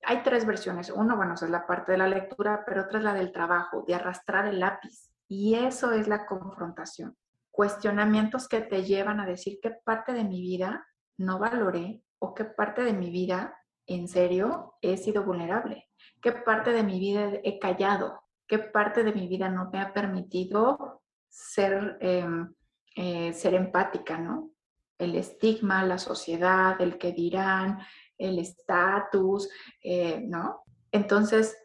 [0.03, 0.89] hay tres versiones.
[0.89, 3.95] Uno, bueno, es la parte de la lectura, pero otra es la del trabajo, de
[3.95, 5.11] arrastrar el lápiz.
[5.27, 7.15] Y eso es la confrontación.
[7.51, 10.87] Cuestionamientos que te llevan a decir qué parte de mi vida
[11.17, 15.89] no valoré o qué parte de mi vida, en serio, he sido vulnerable.
[16.21, 18.21] ¿Qué parte de mi vida he callado?
[18.49, 22.53] Qué parte de mi vida no me ha permitido ser, em,
[22.95, 24.51] eh, ser empática, ¿no?
[24.97, 27.79] El estigma, la sociedad, el que dirán,
[28.17, 29.49] el estatus,
[29.83, 30.63] eh, ¿no?
[30.91, 31.55] Entonces,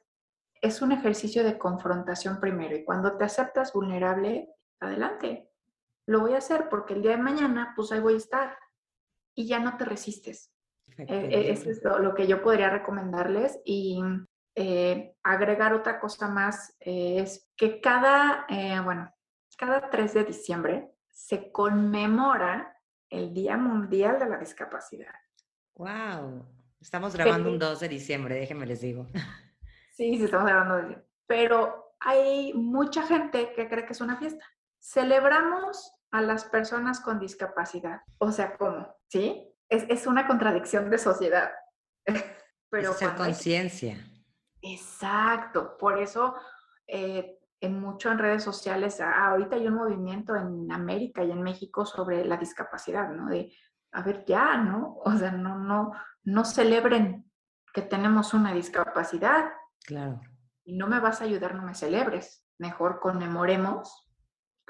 [0.60, 5.50] es un ejercicio de confrontación primero y cuando te aceptas vulnerable, adelante,
[6.06, 8.58] lo voy a hacer porque el día de mañana, pues ahí voy a estar
[9.34, 10.52] y ya no te resistes.
[10.98, 14.00] E, e, eso es lo, que yo podría recomendarles y
[14.56, 19.12] eh, agregar otra cosa más eh, es que cada, eh, bueno,
[19.58, 25.14] cada 3 de diciembre se conmemora el Día Mundial de la Discapacidad.
[25.74, 26.46] ¡Wow!
[26.80, 29.06] Estamos grabando un 2 de diciembre, déjenme les digo.
[29.96, 31.02] Sí, sí, estamos grabando.
[31.26, 34.44] Pero hay mucha gente que cree que es una fiesta.
[34.80, 38.02] Celebramos a las personas con discapacidad.
[38.18, 38.94] O sea, ¿cómo?
[39.08, 39.52] ¿Sí?
[39.68, 41.52] Es, es una contradicción de sociedad.
[42.70, 44.04] Pero es conciencia.
[44.64, 45.76] Exacto.
[45.78, 46.34] Por eso,
[46.86, 51.84] eh, en mucho en redes sociales, ahorita hay un movimiento en América y en México
[51.84, 53.28] sobre la discapacidad, ¿no?
[53.28, 53.52] De,
[53.92, 54.96] a ver, ya, ¿no?
[55.04, 55.92] O sea, no, no,
[56.24, 57.30] no celebren
[57.72, 59.50] que tenemos una discapacidad.
[59.84, 60.20] Claro.
[60.64, 62.44] Y no me vas a ayudar, no me celebres.
[62.58, 64.04] Mejor conmemoremos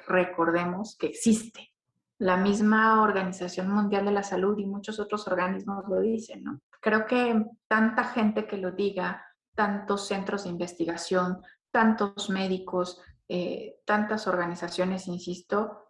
[0.07, 1.71] recordemos que existe.
[2.19, 6.61] La misma Organización Mundial de la Salud y muchos otros organismos lo dicen, ¿no?
[6.81, 9.25] Creo que tanta gente que lo diga,
[9.55, 15.85] tantos centros de investigación, tantos médicos, eh, tantas organizaciones, insisto,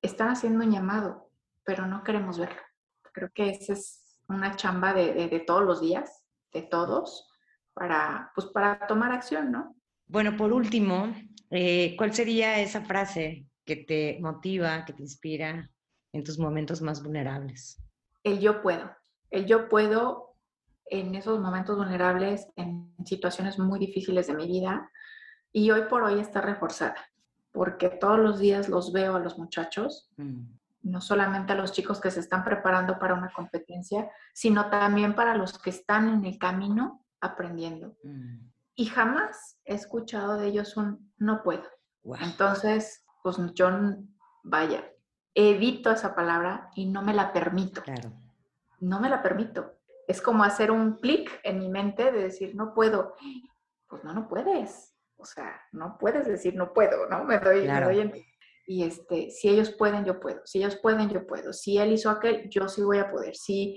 [0.00, 1.30] están haciendo un llamado,
[1.64, 2.60] pero no queremos verlo.
[3.12, 7.28] Creo que esa es una chamba de, todos los días, de todos,
[7.74, 9.76] para, pues para tomar acción, ¿no?
[10.06, 11.14] Bueno, por último,
[11.50, 15.70] eh, ¿cuál sería esa frase que te motiva, que te inspira
[16.12, 17.82] en tus momentos más vulnerables?
[18.24, 18.90] El yo puedo.
[19.30, 20.31] El yo puedo
[20.92, 24.90] en esos momentos vulnerables, en situaciones muy difíciles de mi vida,
[25.50, 26.96] y hoy por hoy está reforzada,
[27.50, 30.42] porque todos los días los veo a los muchachos, mm.
[30.82, 35.34] no solamente a los chicos que se están preparando para una competencia, sino también para
[35.34, 37.96] los que están en el camino aprendiendo.
[38.04, 38.50] Mm.
[38.74, 41.64] Y jamás he escuchado de ellos un no puedo.
[42.20, 43.70] Entonces, pues yo,
[44.42, 44.84] vaya,
[45.34, 47.82] evito esa palabra y no me la permito.
[47.82, 48.12] Claro.
[48.80, 49.78] No me la permito.
[50.06, 53.14] Es como hacer un clic en mi mente de decir, no puedo.
[53.88, 54.94] Pues no, no puedes.
[55.16, 57.24] O sea, no puedes decir, no puedo, ¿no?
[57.24, 58.12] Me doy, me doy en...
[58.66, 60.40] Y este, si ellos pueden, yo puedo.
[60.44, 61.52] Si ellos pueden, yo puedo.
[61.52, 63.34] Si él hizo aquel, yo sí voy a poder.
[63.34, 63.76] Si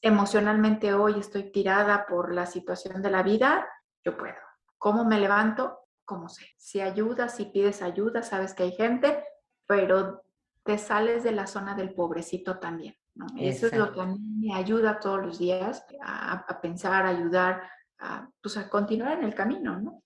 [0.00, 3.66] emocionalmente hoy estoy tirada por la situación de la vida,
[4.04, 4.34] yo puedo.
[4.78, 5.86] ¿Cómo me levanto?
[6.06, 6.46] como sé.
[6.56, 9.22] Si ayudas, si pides ayuda, sabes que hay gente,
[9.66, 10.24] pero
[10.64, 12.96] te sales de la zona del pobrecito también.
[13.16, 13.26] ¿No?
[13.38, 17.62] Eso es lo que a mí me ayuda todos los días a, pensar, a ayudar,
[17.98, 20.02] a, pues a continuar en el camino, ¿no?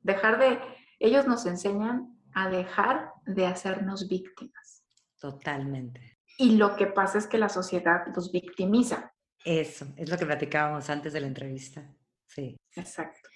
[0.00, 0.58] Dejar de,
[0.98, 4.82] ellos nos enseñan a dejar de hacernos víctimas.
[5.20, 6.18] Totalmente.
[6.38, 9.12] Y lo que pasa es que la sociedad los victimiza.
[9.44, 11.94] Eso, es lo que platicábamos antes de la entrevista.
[12.26, 12.56] Sí.
[12.74, 13.28] Exacto.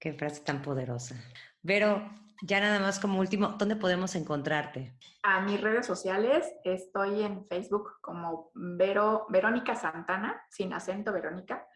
[0.00, 1.16] Qué frase tan poderosa.
[1.62, 2.08] Pero
[2.42, 4.96] ya nada más como último, ¿dónde podemos encontrarte?
[5.22, 11.66] A mis redes sociales estoy en Facebook como Vero, Verónica Santana, sin acento Verónica.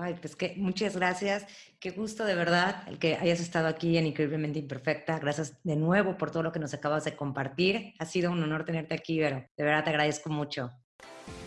[0.01, 1.47] Ay, pues que muchas gracias.
[1.78, 5.18] Qué gusto de verdad el que hayas estado aquí en Increíblemente Imperfecta.
[5.18, 7.93] Gracias de nuevo por todo lo que nos acabas de compartir.
[7.99, 9.45] Ha sido un honor tenerte aquí, Vero.
[9.55, 10.70] De verdad te agradezco mucho.